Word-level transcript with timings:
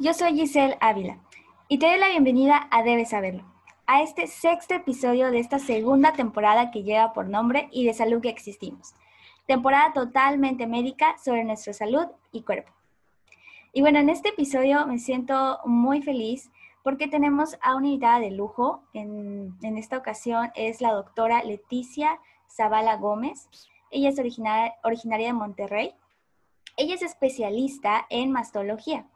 Yo 0.00 0.12
soy 0.12 0.34
Giselle 0.34 0.76
Ávila 0.80 1.18
y 1.68 1.78
te 1.78 1.86
doy 1.86 1.98
la 1.98 2.08
bienvenida 2.08 2.66
a 2.72 2.82
Debes 2.82 3.10
Saberlo, 3.10 3.44
a 3.86 4.02
este 4.02 4.26
sexto 4.26 4.74
episodio 4.74 5.30
de 5.30 5.38
esta 5.38 5.60
segunda 5.60 6.12
temporada 6.12 6.72
que 6.72 6.82
lleva 6.82 7.12
por 7.12 7.28
nombre 7.28 7.68
y 7.70 7.86
de 7.86 7.94
salud 7.94 8.20
que 8.20 8.28
existimos. 8.28 8.92
Temporada 9.46 9.92
totalmente 9.92 10.66
médica 10.66 11.16
sobre 11.24 11.44
nuestra 11.44 11.72
salud 11.74 12.06
y 12.32 12.42
cuerpo. 12.42 12.72
Y 13.72 13.82
bueno, 13.82 14.00
en 14.00 14.08
este 14.08 14.30
episodio 14.30 14.84
me 14.84 14.98
siento 14.98 15.60
muy 15.64 16.02
feliz 16.02 16.50
porque 16.82 17.06
tenemos 17.06 17.56
a 17.62 17.76
una 17.76 17.86
invitada 17.86 18.18
de 18.18 18.32
lujo. 18.32 18.82
En, 18.94 19.56
en 19.62 19.78
esta 19.78 19.96
ocasión 19.96 20.50
es 20.56 20.80
la 20.80 20.92
doctora 20.92 21.44
Leticia 21.44 22.18
Zavala 22.48 22.96
Gómez. 22.96 23.48
Ella 23.92 24.08
es 24.08 24.18
originaria, 24.18 24.74
originaria 24.82 25.28
de 25.28 25.34
Monterrey. 25.34 25.94
Ella 26.76 26.96
es 26.96 27.02
especialista 27.02 28.06
en 28.10 28.32
mastología 28.32 29.06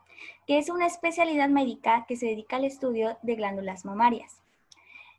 que 0.46 0.58
es 0.58 0.70
una 0.70 0.86
especialidad 0.86 1.48
médica 1.48 2.04
que 2.06 2.16
se 2.16 2.26
dedica 2.26 2.56
al 2.56 2.64
estudio 2.64 3.18
de 3.22 3.36
glándulas 3.36 3.84
mamarias. 3.84 4.42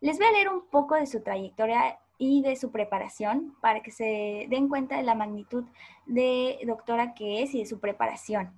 Les 0.01 0.17
voy 0.17 0.27
a 0.27 0.31
leer 0.31 0.49
un 0.49 0.65
poco 0.67 0.95
de 0.95 1.05
su 1.05 1.21
trayectoria 1.21 1.99
y 2.17 2.41
de 2.41 2.55
su 2.55 2.71
preparación 2.71 3.55
para 3.61 3.81
que 3.81 3.91
se 3.91 4.47
den 4.49 4.67
cuenta 4.69 4.97
de 4.97 5.03
la 5.03 5.15
magnitud 5.15 5.65
de 6.05 6.59
doctora 6.65 7.13
que 7.13 7.43
es 7.43 7.53
y 7.55 7.59
de 7.59 7.65
su 7.65 7.79
preparación. 7.79 8.53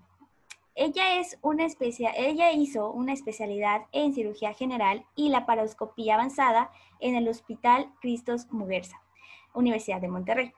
Ella, 0.74 1.20
es 1.20 1.38
una 1.42 1.68
ella 2.16 2.52
hizo 2.54 2.92
una 2.92 3.14
especialidad 3.14 3.84
en 3.92 4.14
cirugía 4.14 4.54
general 4.54 5.06
y 5.16 5.30
la 5.30 5.46
paroscopía 5.46 6.16
avanzada 6.16 6.72
en 7.00 7.16
el 7.16 7.28
Hospital 7.28 7.92
Cristos 8.00 8.52
Muguerza, 8.52 9.02
Universidad 9.54 10.00
de 10.00 10.08
Monterrey. 10.08 10.54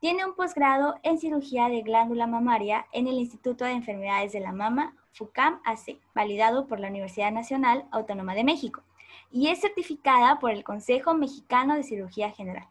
Tiene 0.00 0.24
un 0.24 0.34
posgrado 0.34 0.96
en 1.02 1.18
cirugía 1.18 1.68
de 1.68 1.82
glándula 1.82 2.26
mamaria 2.26 2.86
en 2.92 3.06
el 3.06 3.14
Instituto 3.14 3.64
de 3.64 3.72
Enfermedades 3.72 4.32
de 4.32 4.40
la 4.40 4.52
Mama, 4.52 4.96
FUCAM 5.12 5.60
AC, 5.64 5.98
validado 6.14 6.66
por 6.66 6.80
la 6.80 6.88
Universidad 6.88 7.32
Nacional 7.32 7.84
Autónoma 7.90 8.34
de 8.34 8.44
México, 8.44 8.82
y 9.30 9.48
es 9.48 9.60
certificada 9.60 10.38
por 10.38 10.50
el 10.50 10.64
Consejo 10.64 11.14
Mexicano 11.14 11.74
de 11.74 11.82
Cirugía 11.82 12.30
General. 12.30 12.66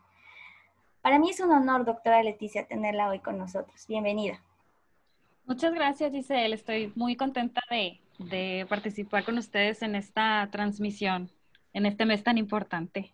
Para 1.02 1.17
mí 1.17 1.31
es 1.31 1.39
un 1.39 1.52
honor, 1.52 1.86
doctora 1.86 2.22
Leticia, 2.22 2.67
tenerla 2.67 3.09
hoy 3.09 3.19
con 3.19 3.38
nosotros. 3.38 3.88
Bienvenida. 3.88 4.42
Muchas 5.45 5.73
gracias, 5.73 6.12
Giselle. 6.12 6.53
Estoy 6.53 6.94
muy 6.95 7.16
contenta 7.16 7.62
de, 7.69 8.00
de 8.19 8.66
participar 8.69 9.25
con 9.25 9.38
ustedes 9.38 9.81
en 9.81 9.95
esta 9.95 10.47
transmisión, 10.52 11.31
en 11.73 11.86
este 11.86 12.06
mes 12.06 12.23
tan 12.23 12.38
importante. 12.38 13.12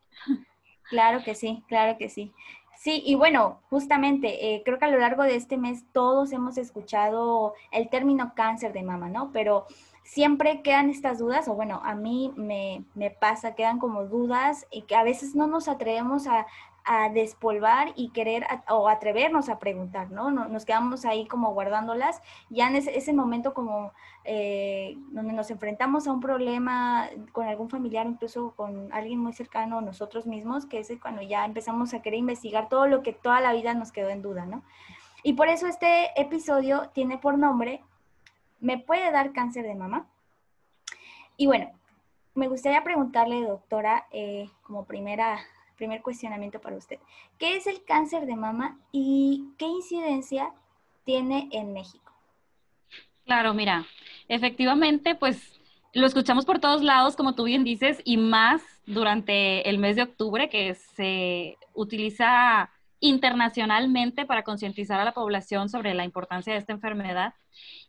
Claro 0.90 1.24
que 1.24 1.36
sí, 1.36 1.64
claro 1.68 1.98
que 1.98 2.10
sí. 2.10 2.34
Sí, 2.78 3.02
y 3.04 3.16
bueno, 3.16 3.60
justamente, 3.72 4.54
eh, 4.54 4.62
creo 4.64 4.78
que 4.78 4.86
a 4.86 4.92
lo 4.92 5.00
largo 5.00 5.24
de 5.24 5.36
este 5.36 5.58
mes 5.58 5.84
todos 5.92 6.32
hemos 6.32 6.60
escuchado 6.60 7.56
el 7.72 7.90
término 7.90 8.34
cáncer 8.36 8.72
de 8.72 8.84
mama, 8.84 9.10
¿no? 9.10 9.32
Pero 9.34 9.66
siempre 10.04 10.62
quedan 10.62 10.92
estas 10.92 11.18
dudas, 11.18 11.48
o 11.48 11.56
bueno, 11.56 11.82
a 11.84 11.96
mí 11.96 12.32
me, 12.36 12.86
me 12.94 13.10
pasa, 13.10 13.56
quedan 13.56 13.80
como 13.80 14.06
dudas 14.06 14.68
y 14.72 14.84
que 14.84 14.96
a 14.96 15.04
veces 15.04 15.36
no 15.36 15.48
nos 15.48 15.68
atrevemos 15.68 16.28
a, 16.28 16.46
a 16.90 17.10
despolvar 17.10 17.92
y 17.98 18.10
querer 18.12 18.48
o 18.70 18.88
atrevernos 18.88 19.50
a 19.50 19.60
preguntar, 19.60 20.10
¿no? 20.10 20.32
Nos 20.32 20.64
quedamos 20.64 21.04
ahí 21.04 21.28
como 21.28 21.54
guardándolas. 21.54 22.22
Ya 22.50 22.70
en 22.70 22.78
ese, 22.78 23.12
momento 23.12 23.54
como 23.54 23.92
eh, 24.24 24.96
donde 25.12 25.34
nos 25.34 25.52
enfrentamos 25.52 26.08
a 26.08 26.14
un 26.14 26.22
problema 26.22 27.10
con 27.34 27.46
algún 27.46 27.70
familiar, 27.70 28.08
incluso 28.08 28.54
con 28.56 28.92
alguien 28.94 29.20
muy 29.20 29.34
cercano 29.34 29.80
a 29.80 29.82
nosotros 29.82 30.26
mismos, 30.26 30.66
que 30.66 30.80
es 30.80 30.90
cuando 31.02 31.22
ya 31.22 31.44
empezamos 31.44 31.94
a 31.94 32.02
querer 32.02 32.20
investigar 32.20 32.70
todo 32.70 32.88
lo 32.88 33.04
que 33.04 33.12
toda 33.12 33.42
la 33.42 33.52
vida 33.52 33.74
nos 33.74 33.92
quedó 33.92 34.08
en 34.08 34.22
duda, 34.22 34.46
¿no? 34.46 34.64
Y 35.24 35.34
por 35.34 35.50
eso 35.50 35.68
este 35.68 36.10
episodio 36.20 36.90
tiene 36.94 37.18
por 37.18 37.38
nombre, 37.38 37.84
¿me 38.62 38.78
puede 38.78 39.12
dar 39.12 39.34
cáncer 39.34 39.66
de 39.66 39.76
mama? 39.76 40.08
Y 41.36 41.48
bueno, 41.48 41.70
me 42.34 42.48
gustaría 42.48 42.82
preguntarle, 42.86 43.42
doctora, 43.42 44.08
eh, 44.12 44.50
como 44.64 44.86
primera 44.86 45.38
primer 45.78 46.02
cuestionamiento 46.02 46.60
para 46.60 46.76
usted. 46.76 47.00
¿Qué 47.38 47.56
es 47.56 47.68
el 47.68 47.84
cáncer 47.86 48.26
de 48.26 48.36
mama 48.36 48.78
y 48.92 49.46
qué 49.58 49.66
incidencia 49.66 50.52
tiene 51.06 51.48
en 51.52 51.72
México? 51.72 52.12
Claro, 53.26 53.54
mira, 53.54 53.86
efectivamente, 54.28 55.16
pues 55.16 55.60
lo 55.94 56.06
escuchamos 56.06 56.46
por 56.46 56.60
todos 56.60 56.84
lados, 56.84 57.16
como 57.16 57.36
tú 57.36 57.46
bien 57.46 57.64
dices, 57.64 58.02
y 58.04 58.18
más 58.18 58.62
durante 58.86 59.70
el 59.70 59.78
mes 59.80 59.96
de 59.96 60.04
octubre, 60.04 60.50
que 60.50 60.76
se 60.76 61.58
utiliza 61.74 62.70
internacionalmente 63.00 64.26
para 64.26 64.44
concientizar 64.44 65.00
a 65.00 65.06
la 65.06 65.14
población 65.14 65.70
sobre 65.70 65.94
la 65.94 66.04
importancia 66.04 66.54
de 66.54 66.60
esta 66.60 66.74
enfermedad. 66.74 67.34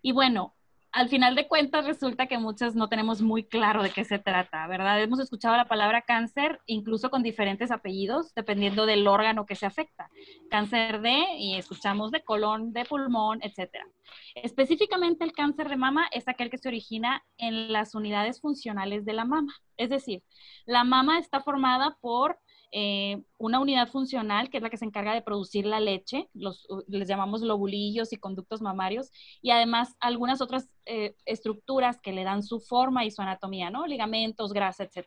Y 0.03 0.13
bueno, 0.13 0.55
al 0.93 1.09
final 1.09 1.35
de 1.35 1.47
cuentas 1.47 1.85
resulta 1.85 2.27
que 2.27 2.39
muchos 2.39 2.75
no 2.75 2.89
tenemos 2.89 3.21
muy 3.21 3.45
claro 3.45 3.83
de 3.83 3.91
qué 3.91 4.05
se 4.05 4.19
trata, 4.19 4.67
¿verdad? 4.67 5.01
Hemos 5.03 5.21
escuchado 5.21 5.57
la 5.57 5.69
palabra 5.69 6.03
cáncer 6.03 6.61
incluso 6.67 7.11
con 7.11 7.23
diferentes 7.23 7.71
apellidos, 7.71 8.35
dependiendo 8.35 8.87
del 8.87 9.07
órgano 9.07 9.45
que 9.45 9.55
se 9.55 9.67
afecta. 9.67 10.09
Cáncer 10.51 11.01
de, 11.01 11.25
y 11.39 11.57
escuchamos 11.57 12.11
de 12.11 12.23
colon, 12.23 12.73
de 12.73 12.85
pulmón, 12.85 13.41
etcétera. 13.43 13.87
Específicamente 14.35 15.25
el 15.25 15.33
cáncer 15.33 15.69
de 15.69 15.77
mama 15.77 16.09
es 16.13 16.27
aquel 16.27 16.51
que 16.51 16.59
se 16.59 16.69
origina 16.69 17.23
en 17.37 17.73
las 17.73 17.95
unidades 17.95 18.41
funcionales 18.41 19.05
de 19.05 19.13
la 19.13 19.25
mama. 19.25 19.55
Es 19.77 19.91
decir, 19.91 20.23
la 20.65 20.85
mama 20.85 21.19
está 21.19 21.41
formada 21.41 21.97
por 22.01 22.39
eh, 22.71 23.23
una 23.39 23.61
unidad 23.61 23.89
funcional 23.89 24.51
que 24.51 24.59
es 24.59 24.63
la 24.63 24.71
que 24.71 24.77
se 24.77 24.85
encarga 24.85 25.15
de 25.15 25.23
producir 25.23 25.65
la 25.65 25.81
leche, 25.81 26.29
los, 26.35 26.67
les 26.87 27.09
llamamos 27.09 27.41
lobulillos 27.41 28.13
y 28.13 28.17
conductos 28.17 28.61
mamarios, 28.61 29.11
y 29.41 29.51
además 29.51 29.97
algunas 30.01 30.41
otras 30.41 30.69
eh, 30.85 31.15
estructuras 31.25 32.01
que 32.01 32.13
le 32.13 32.25
dan 32.25 32.43
su 32.43 32.61
forma 32.61 33.05
y 33.05 33.11
su 33.11 33.23
anatomía, 33.23 33.71
¿no? 33.71 33.87
Ligamentos, 33.87 34.53
grasa, 34.53 34.85
etc. 34.85 35.07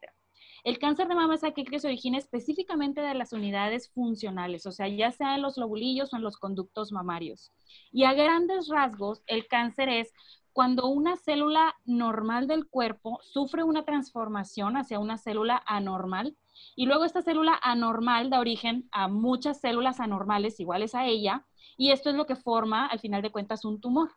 El 0.64 0.78
cáncer 0.78 1.08
de 1.08 1.16
mama 1.16 1.36
es 1.36 1.44
aquel 1.44 1.70
que 1.70 1.80
se 1.80 1.88
origina 1.88 2.18
específicamente 2.20 3.02
de 3.02 3.16
las 3.16 3.34
unidades 3.34 3.90
funcionales, 3.92 4.66
o 4.66 4.72
sea, 4.72 4.88
ya 4.88 5.12
sea 5.12 5.36
en 5.36 5.42
los 5.42 5.58
lobulillos 5.58 6.14
o 6.14 6.18
en 6.18 6.24
los 6.24 6.38
conductos 6.38 6.92
mamarios. 6.92 7.52
Y 7.92 8.04
a 8.04 8.14
grandes 8.14 8.68
rasgos, 8.68 9.24
el 9.26 9.48
cáncer 9.48 9.90
es 9.90 10.14
cuando 10.53 10.88
una 10.88 11.16
célula 11.16 11.75
normal 11.85 12.47
del 12.47 12.67
cuerpo 12.67 13.19
sufre 13.23 13.63
una 13.63 13.84
transformación 13.84 14.78
hacia 14.78 15.00
una 15.00 15.17
célula 15.17 15.62
anormal 15.66 16.35
y 16.75 16.85
luego 16.85 17.06
esta 17.06 17.22
célula 17.22 17.59
anormal 17.62 18.29
da 18.29 18.39
origen 18.39 18.88
a 18.91 19.07
muchas 19.07 19.62
células 19.62 20.00
anormales 20.00 20.59
iguales 20.59 20.95
a 20.95 21.06
ella 21.06 21.45
y 21.78 21.91
esto 21.91 22.09
es 22.09 22.16
lo 22.16 22.25
que 22.25 22.35
forma 22.35 22.85
al 22.85 23.00
final 23.00 23.22
de 23.22 23.31
cuentas 23.31 23.66
un 23.66 23.79
tumor. 23.79 24.12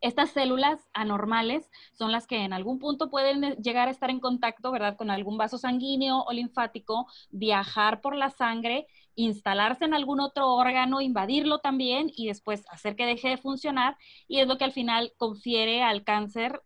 Estas 0.00 0.30
células 0.30 0.90
anormales 0.92 1.70
son 1.92 2.12
las 2.12 2.26
que 2.26 2.44
en 2.44 2.52
algún 2.52 2.78
punto 2.78 3.08
pueden 3.08 3.54
llegar 3.62 3.88
a 3.88 3.90
estar 3.90 4.10
en 4.10 4.20
contacto, 4.20 4.70
¿verdad?, 4.70 4.98
con 4.98 5.10
algún 5.10 5.38
vaso 5.38 5.56
sanguíneo 5.56 6.22
o 6.24 6.32
linfático, 6.32 7.06
viajar 7.30 8.02
por 8.02 8.14
la 8.14 8.28
sangre, 8.28 8.86
instalarse 9.16 9.84
en 9.84 9.94
algún 9.94 10.20
otro 10.20 10.54
órgano, 10.54 11.00
invadirlo 11.00 11.58
también 11.58 12.10
y 12.14 12.28
después 12.28 12.64
hacer 12.70 12.96
que 12.96 13.06
deje 13.06 13.28
de 13.28 13.38
funcionar 13.38 13.96
y 14.28 14.40
es 14.40 14.48
lo 14.48 14.58
que 14.58 14.64
al 14.64 14.72
final 14.72 15.12
confiere 15.16 15.82
al 15.82 16.04
cáncer 16.04 16.60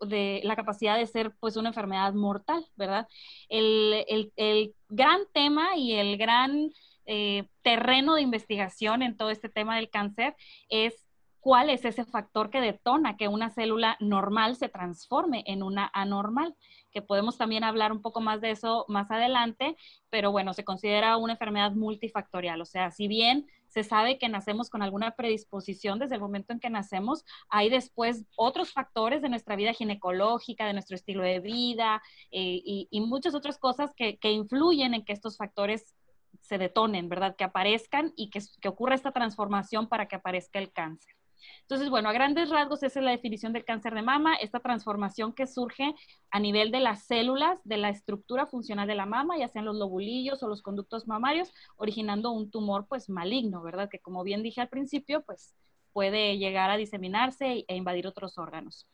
de 0.00 0.40
la 0.44 0.56
capacidad 0.56 0.96
de 0.96 1.06
ser 1.06 1.32
pues 1.40 1.56
una 1.56 1.70
enfermedad 1.70 2.12
mortal, 2.14 2.66
¿verdad? 2.76 3.08
El, 3.48 4.74
gran 4.88 5.20
tema 5.32 5.76
y 5.76 5.94
el 5.94 6.16
gran 6.18 6.70
eh, 7.06 7.48
terreno 7.62 8.14
de 8.14 8.22
investigación 8.22 9.02
en 9.02 9.16
todo 9.16 9.30
este 9.30 9.48
tema 9.48 9.76
del 9.76 9.90
cáncer 9.90 10.36
es 10.68 11.04
cuál 11.44 11.68
es 11.68 11.84
ese 11.84 12.06
factor 12.06 12.48
que 12.48 12.62
detona 12.62 13.18
que 13.18 13.28
una 13.28 13.50
célula 13.50 13.98
normal 14.00 14.56
se 14.56 14.70
transforme 14.70 15.44
en 15.46 15.62
una 15.62 15.90
anormal, 15.92 16.56
que 16.90 17.02
podemos 17.02 17.36
también 17.36 17.64
hablar 17.64 17.92
un 17.92 18.00
poco 18.00 18.22
más 18.22 18.40
de 18.40 18.50
eso 18.50 18.86
más 18.88 19.10
adelante, 19.10 19.76
pero 20.08 20.32
bueno, 20.32 20.54
se 20.54 20.64
considera 20.64 21.18
una 21.18 21.34
enfermedad 21.34 21.72
multifactorial, 21.72 22.62
o 22.62 22.64
sea, 22.64 22.90
si 22.90 23.08
bien 23.08 23.46
se 23.68 23.84
sabe 23.84 24.16
que 24.16 24.30
nacemos 24.30 24.70
con 24.70 24.80
alguna 24.80 25.16
predisposición 25.16 25.98
desde 25.98 26.14
el 26.14 26.22
momento 26.22 26.54
en 26.54 26.60
que 26.60 26.70
nacemos, 26.70 27.26
hay 27.50 27.68
después 27.68 28.24
otros 28.36 28.72
factores 28.72 29.20
de 29.20 29.28
nuestra 29.28 29.54
vida 29.54 29.74
ginecológica, 29.74 30.66
de 30.66 30.72
nuestro 30.72 30.96
estilo 30.96 31.22
de 31.22 31.40
vida 31.40 32.00
eh, 32.30 32.88
y, 32.90 33.00
muchas 33.02 33.34
otras 33.34 33.58
cosas 33.58 33.92
que, 33.94 34.18
influyen 34.22 34.94
en 34.94 35.04
que 35.04 35.12
estos 35.12 35.36
factores 35.36 35.94
se 36.40 36.56
detonen, 36.56 37.10
¿verdad? 37.10 37.36
Que 37.36 37.44
aparezcan 37.44 38.14
y 38.16 38.30
que, 38.30 38.40
que 38.62 38.68
ocurra 38.68 38.94
esta 38.94 39.12
transformación 39.12 39.88
para 39.88 40.08
que 40.08 40.16
aparezca 40.16 40.58
el 40.58 40.72
cáncer. 40.72 41.14
Entonces, 41.62 41.90
bueno, 41.90 42.08
a 42.08 42.12
grandes 42.12 42.50
rasgos 42.50 42.82
esa 42.82 43.00
es 43.00 43.04
la 43.04 43.10
definición 43.10 43.52
del 43.52 43.64
cáncer 43.64 43.94
de 43.94 44.02
mama, 44.02 44.34
esta 44.36 44.60
transformación 44.60 45.32
que 45.32 45.46
surge 45.46 45.94
a 46.30 46.40
nivel 46.40 46.70
de 46.70 46.80
las 46.80 47.04
células, 47.06 47.60
de 47.64 47.76
la 47.76 47.88
estructura 47.88 48.46
funcional 48.46 48.86
de 48.86 48.94
la 48.94 49.06
mama, 49.06 49.38
ya 49.38 49.48
sean 49.48 49.64
los 49.64 49.76
lobulillos 49.76 50.42
o 50.42 50.48
los 50.48 50.62
conductos 50.62 51.06
mamarios, 51.06 51.52
originando 51.76 52.30
un 52.30 52.50
tumor 52.50 52.86
pues 52.88 53.08
maligno, 53.08 53.62
¿verdad? 53.62 53.88
Que 53.90 53.98
como 53.98 54.22
bien 54.24 54.42
dije 54.42 54.60
al 54.60 54.68
principio, 54.68 55.22
pues 55.22 55.54
puede 55.94 56.36
llegar 56.36 56.68
a 56.70 56.76
diseminarse 56.76 57.64
e 57.66 57.76
invadir 57.76 58.06
otros 58.06 58.36
órganos. 58.36 58.86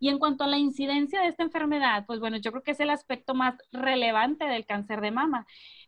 Y 0.00 0.08
en 0.08 0.18
cuanto 0.18 0.42
a 0.42 0.48
la 0.48 0.58
incidencia 0.58 1.20
de 1.20 1.28
esta 1.28 1.44
enfermedad, 1.44 2.04
pues 2.06 2.18
bueno, 2.18 2.38
yo 2.38 2.50
creo 2.50 2.64
que 2.64 2.72
es 2.72 2.80
el 2.80 2.90
aspecto 2.90 3.34
más 3.34 3.54
relevante 3.70 4.46
del 4.46 4.66
cáncer 4.66 5.00
de 5.00 5.12
mama 5.12 5.46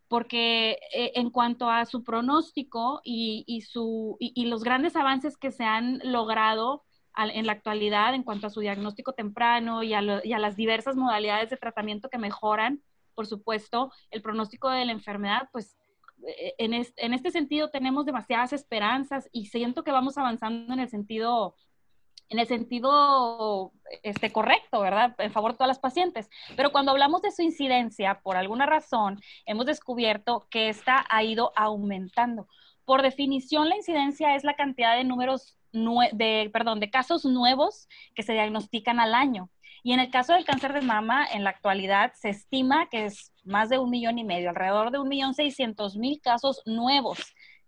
porque 0.09 0.79
eh, 0.95 1.13
en 1.17 1.31
cuanto 1.31 1.71
a 1.71 1.85
su 1.85 2.03
pronóstico 2.03 3.03
y, 3.05 3.63
su, 3.71 4.17
y, 4.19 4.47
los 4.47 4.65
grandes 4.65 4.97
avances 4.97 5.37
que 5.37 5.51
se 5.51 5.65
han 5.65 6.01
logrado 6.03 6.85
en 7.17 7.47
la 7.47 7.53
actualidad 7.53 8.15
en 8.15 8.23
cuanto 8.23 8.47
a 8.47 8.51
su 8.51 8.61
diagnóstico 8.61 9.13
temprano 9.13 9.83
y 9.83 9.93
a, 9.93 10.01
las 10.01 10.57
diversas 10.57 10.97
modalidades 10.97 11.51
de 11.51 11.57
tratamiento 11.57 12.09
que 12.09 12.19
mejoran, 12.19 12.81
por 13.15 13.27
supuesto, 13.27 13.93
el 14.11 14.23
pronóstico 14.23 14.71
de 14.71 14.85
la 14.85 14.93
enfermedad, 14.93 15.49
pues 15.53 15.77
e, 16.27 16.55
en, 16.59 16.75
en 16.75 17.15
este 17.15 17.31
sentido 17.31 17.71
tenemos 17.71 18.07
demasiadas 18.07 18.53
esperanzas 18.53 19.29
y 19.33 19.47
siento 19.47 19.85
que 19.85 19.93
vamos 19.93 20.19
avanzando 20.19 20.73
en 20.73 20.81
el 20.81 20.89
sentido 20.89 21.55
en 22.31 22.39
el 22.39 22.47
sentido 22.47 23.73
este, 24.03 24.31
correcto, 24.33 24.81
¿verdad? 24.81 25.15
En 25.19 25.33
favor 25.33 25.53
de 25.53 25.59
todas 25.59 25.69
las 25.69 25.79
pacientes. 25.79 26.29
Pero 26.57 26.73
cuando 26.73 26.93
hablamos 26.93 27.23
de 27.23 27.31
su 27.31 27.43
incidencia, 27.43 28.21
por 28.23 28.37
alguna 28.37 28.67
razón, 28.67 29.21
hemos 29.47 29.67
descubierto 29.67 30.47
que 30.51 30.69
esta 30.69 31.05
ha 31.09 31.23
ido 31.23 31.53
aumentando. 31.57 32.47
Por 32.85 33.03
definición, 33.03 33.69
la 33.69 33.77
incidencia 33.77 34.35
es 34.35 34.45
la 34.45 34.57
cantidad 34.57 34.97
de 34.97 35.05
números 35.05 35.57
de, 35.73 36.51
perdón, 36.53 36.81
de 36.81 36.91
casos 36.91 37.25
nuevos 37.25 37.89
que 38.15 38.23
se 38.23 38.33
diagnostican 38.33 39.01
al 39.01 39.15
año. 39.15 39.51
Y 39.83 39.93
en 39.93 40.01
el 40.01 40.11
caso 40.11 40.33
del 40.35 40.45
cáncer 40.45 40.73
de 40.73 40.81
mama, 40.81 41.27
en 41.27 41.45
la 41.45 41.51
actualidad 41.51 42.13
se 42.15 42.31
estima 42.31 42.89
que 42.89 43.07
es 43.07 43.33
más 43.45 43.69
de 43.69 43.79
un 43.79 43.91
millón 43.91 44.19
y 44.19 44.25
medio, 44.25 44.51
alrededor 44.51 44.91
de 44.91 44.99
un 44.99 45.09
millón 45.09 45.35
seiscientos 45.35 45.97
mil 45.97 46.21
casos 46.21 46.63
nuevos 46.67 47.19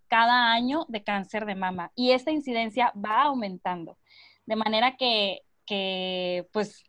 cada 0.07 0.51
año 0.51 0.85
de 0.89 1.03
cáncer 1.03 1.45
de 1.45 1.55
mama. 1.55 1.91
Y 1.95 2.11
esta 2.11 2.31
incidencia 2.31 2.91
va 2.93 3.23
aumentando. 3.23 3.97
De 4.45 4.55
manera 4.55 4.97
que, 4.97 5.39
que 5.65 6.47
pues 6.51 6.83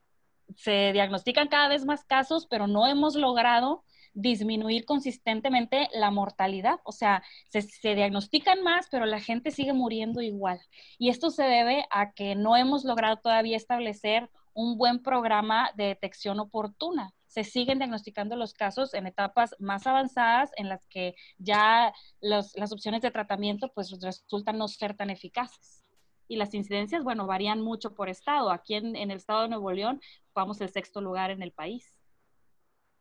se 0.56 0.92
diagnostican 0.92 1.48
cada 1.48 1.68
vez 1.68 1.84
más 1.84 2.04
casos, 2.04 2.46
pero 2.50 2.66
no 2.66 2.86
hemos 2.86 3.14
logrado 3.14 3.84
disminuir 4.14 4.84
consistentemente 4.84 5.88
la 5.94 6.10
mortalidad. 6.10 6.80
O 6.84 6.92
sea, 6.92 7.22
se, 7.48 7.62
se, 7.62 7.94
diagnostican 7.94 8.62
más, 8.62 8.88
pero 8.90 9.06
la 9.06 9.20
gente 9.20 9.50
sigue 9.50 9.72
muriendo 9.72 10.20
igual. 10.20 10.60
Y 10.98 11.08
esto 11.08 11.30
se 11.30 11.44
debe 11.44 11.84
a 11.90 12.12
que 12.12 12.34
no 12.34 12.56
hemos 12.56 12.84
logrado 12.84 13.16
todavía 13.16 13.56
establecer 13.56 14.30
un 14.54 14.76
buen 14.76 15.02
programa 15.02 15.70
de 15.76 15.84
detección 15.84 16.40
oportuna. 16.40 17.14
Se 17.26 17.44
siguen 17.44 17.78
diagnosticando 17.78 18.36
los 18.36 18.52
casos 18.52 18.94
en 18.94 19.06
etapas 19.06 19.54
más 19.58 19.86
avanzadas 19.86 20.50
en 20.56 20.68
las 20.68 20.86
que 20.86 21.14
ya 21.38 21.92
las 22.20 22.72
opciones 22.72 23.00
de 23.02 23.10
tratamiento 23.10 23.72
pues 23.74 23.98
resultan 24.00 24.58
no 24.58 24.68
ser 24.68 24.94
tan 24.94 25.10
eficaces. 25.10 25.84
Y 26.28 26.36
las 26.36 26.54
incidencias, 26.54 27.04
bueno, 27.04 27.26
varían 27.26 27.60
mucho 27.60 27.94
por 27.94 28.08
estado. 28.08 28.50
Aquí 28.50 28.74
en, 28.74 28.96
en 28.96 29.10
el 29.10 29.18
estado 29.18 29.42
de 29.42 29.48
Nuevo 29.48 29.72
León, 29.72 30.00
vamos 30.34 30.60
el 30.60 30.70
sexto 30.70 31.00
lugar 31.00 31.30
en 31.30 31.42
el 31.42 31.52
país. 31.52 32.01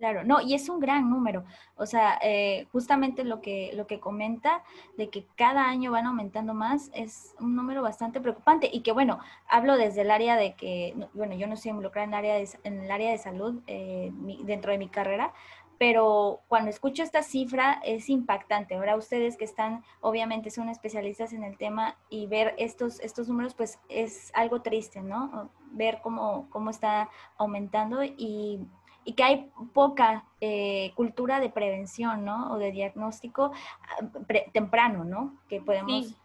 Claro, 0.01 0.23
no, 0.23 0.41
y 0.41 0.55
es 0.55 0.67
un 0.67 0.79
gran 0.79 1.11
número. 1.11 1.43
O 1.75 1.85
sea, 1.85 2.17
eh, 2.23 2.65
justamente 2.71 3.23
lo 3.23 3.39
que, 3.39 3.69
lo 3.75 3.85
que 3.85 3.99
comenta 3.99 4.63
de 4.97 5.11
que 5.11 5.27
cada 5.35 5.69
año 5.69 5.91
van 5.91 6.07
aumentando 6.07 6.55
más 6.55 6.89
es 6.95 7.35
un 7.39 7.55
número 7.55 7.83
bastante 7.83 8.19
preocupante 8.19 8.67
y 8.73 8.81
que, 8.81 8.93
bueno, 8.93 9.19
hablo 9.47 9.77
desde 9.77 10.01
el 10.01 10.09
área 10.09 10.37
de 10.37 10.55
que, 10.55 10.95
bueno, 11.13 11.35
yo 11.35 11.45
no 11.45 11.53
estoy 11.53 11.69
involucrada 11.69 12.05
en 12.05 12.13
el 12.13 12.17
área 12.17 12.33
de, 12.33 12.49
en 12.63 12.81
el 12.81 12.89
área 12.89 13.11
de 13.11 13.19
salud 13.19 13.61
eh, 13.67 14.09
dentro 14.43 14.71
de 14.71 14.79
mi 14.79 14.89
carrera, 14.89 15.33
pero 15.77 16.41
cuando 16.47 16.71
escucho 16.71 17.03
esta 17.03 17.21
cifra 17.21 17.79
es 17.83 18.09
impactante. 18.09 18.73
Ahora 18.75 18.95
ustedes 18.95 19.37
que 19.37 19.45
están, 19.45 19.83
obviamente 19.99 20.49
son 20.49 20.67
especialistas 20.69 21.31
en 21.33 21.43
el 21.43 21.57
tema 21.57 21.95
y 22.09 22.25
ver 22.25 22.55
estos, 22.57 22.99
estos 23.01 23.27
números, 23.27 23.53
pues 23.53 23.79
es 23.87 24.31
algo 24.33 24.63
triste, 24.63 25.01
¿no? 25.01 25.51
Ver 25.71 25.99
cómo, 26.01 26.47
cómo 26.49 26.71
está 26.71 27.09
aumentando 27.37 28.03
y 28.03 28.59
y 29.03 29.13
que 29.13 29.23
hay 29.23 29.49
poca 29.73 30.25
eh, 30.39 30.91
cultura 30.95 31.39
de 31.39 31.49
prevención, 31.49 32.25
¿no? 32.25 32.51
O 32.51 32.57
de 32.57 32.71
diagnóstico 32.71 33.51
ah, 33.81 34.07
temprano, 34.53 35.03
¿no? 35.03 35.37
Que 35.47 35.61
podemos... 35.61 36.07
Sí. 36.07 36.15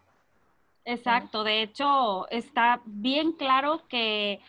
Exacto, 0.89 1.43
de 1.43 1.63
hecho 1.63 2.29
está 2.29 2.81
bien 2.85 3.33
claro 3.33 3.85
que 3.89 4.39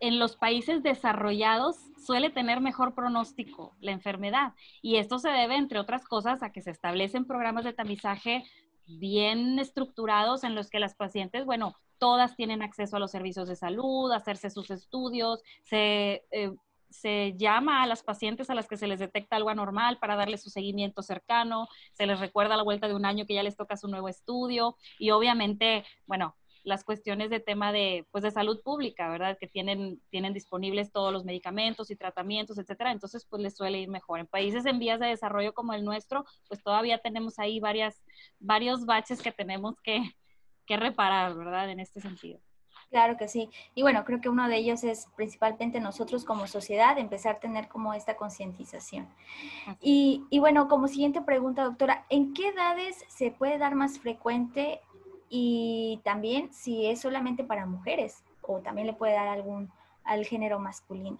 en 0.00 0.18
los 0.18 0.34
países 0.34 0.82
desarrollados 0.82 1.76
suele 2.04 2.30
tener 2.30 2.60
mejor 2.60 2.94
pronóstico 2.94 3.72
la 3.80 3.92
enfermedad 3.92 4.54
y 4.82 4.96
esto 4.96 5.20
se 5.20 5.30
debe, 5.30 5.54
entre 5.54 5.78
otras 5.78 6.04
cosas, 6.04 6.42
a 6.42 6.50
que 6.50 6.62
se 6.62 6.72
establecen 6.72 7.26
programas 7.26 7.64
de 7.64 7.74
tamizaje 7.74 8.42
bien 8.86 9.58
estructurados 9.60 10.42
en 10.42 10.56
los 10.56 10.68
que 10.68 10.80
las 10.80 10.96
pacientes, 10.96 11.46
bueno, 11.46 11.74
todas 11.98 12.36
tienen 12.36 12.60
acceso 12.60 12.96
a 12.96 13.00
los 13.00 13.12
servicios 13.12 13.48
de 13.48 13.56
salud, 13.56 14.10
hacerse 14.12 14.50
sus 14.50 14.70
estudios, 14.70 15.42
se 15.62 16.24
eh, 16.32 16.52
se 16.94 17.34
llama 17.36 17.82
a 17.82 17.86
las 17.86 18.02
pacientes 18.02 18.50
a 18.50 18.54
las 18.54 18.68
que 18.68 18.76
se 18.76 18.86
les 18.86 19.00
detecta 19.00 19.36
algo 19.36 19.50
anormal 19.50 19.98
para 19.98 20.16
darles 20.16 20.42
su 20.42 20.50
seguimiento 20.50 21.02
cercano, 21.02 21.68
se 21.92 22.06
les 22.06 22.20
recuerda 22.20 22.54
a 22.54 22.56
la 22.56 22.62
vuelta 22.62 22.88
de 22.88 22.94
un 22.94 23.04
año 23.04 23.26
que 23.26 23.34
ya 23.34 23.42
les 23.42 23.56
toca 23.56 23.76
su 23.76 23.88
nuevo 23.88 24.08
estudio 24.08 24.76
y 24.98 25.10
obviamente, 25.10 25.84
bueno, 26.06 26.36
las 26.62 26.84
cuestiones 26.84 27.30
de 27.30 27.40
tema 27.40 27.72
de, 27.72 28.06
pues 28.10 28.22
de 28.24 28.30
salud 28.30 28.62
pública, 28.62 29.08
¿verdad? 29.10 29.36
Que 29.38 29.46
tienen, 29.46 30.00
tienen 30.08 30.32
disponibles 30.32 30.92
todos 30.92 31.12
los 31.12 31.24
medicamentos 31.24 31.90
y 31.90 31.96
tratamientos, 31.96 32.58
etcétera. 32.58 32.90
Entonces, 32.90 33.26
pues 33.28 33.42
les 33.42 33.54
suele 33.54 33.80
ir 33.80 33.88
mejor. 33.88 34.20
En 34.20 34.26
países 34.26 34.64
en 34.64 34.78
vías 34.78 34.98
de 34.98 35.08
desarrollo 35.08 35.52
como 35.52 35.74
el 35.74 35.84
nuestro, 35.84 36.24
pues 36.48 36.62
todavía 36.62 36.98
tenemos 36.98 37.38
ahí 37.38 37.60
varias, 37.60 38.02
varios 38.38 38.86
baches 38.86 39.20
que 39.20 39.32
tenemos 39.32 39.78
que, 39.82 40.00
que 40.64 40.76
reparar, 40.78 41.36
¿verdad? 41.36 41.68
En 41.70 41.80
este 41.80 42.00
sentido. 42.00 42.40
Claro 42.90 43.16
que 43.16 43.28
sí. 43.28 43.50
Y 43.74 43.82
bueno, 43.82 44.04
creo 44.04 44.20
que 44.20 44.28
uno 44.28 44.48
de 44.48 44.56
ellos 44.56 44.84
es 44.84 45.08
principalmente 45.16 45.80
nosotros 45.80 46.24
como 46.24 46.46
sociedad 46.46 46.98
empezar 46.98 47.36
a 47.36 47.40
tener 47.40 47.68
como 47.68 47.94
esta 47.94 48.16
concientización. 48.16 49.08
Y, 49.80 50.22
y, 50.30 50.38
bueno, 50.38 50.68
como 50.68 50.88
siguiente 50.88 51.20
pregunta, 51.20 51.64
doctora, 51.64 52.04
¿en 52.08 52.34
qué 52.34 52.48
edades 52.48 53.04
se 53.08 53.30
puede 53.30 53.58
dar 53.58 53.74
más 53.74 53.98
frecuente 53.98 54.80
y 55.28 56.00
también 56.04 56.52
si 56.52 56.86
es 56.86 57.00
solamente 57.00 57.44
para 57.44 57.66
mujeres 57.66 58.22
o 58.42 58.60
también 58.60 58.86
le 58.86 58.92
puede 58.92 59.14
dar 59.14 59.28
algún 59.28 59.70
al 60.04 60.24
género 60.24 60.58
masculino? 60.58 61.18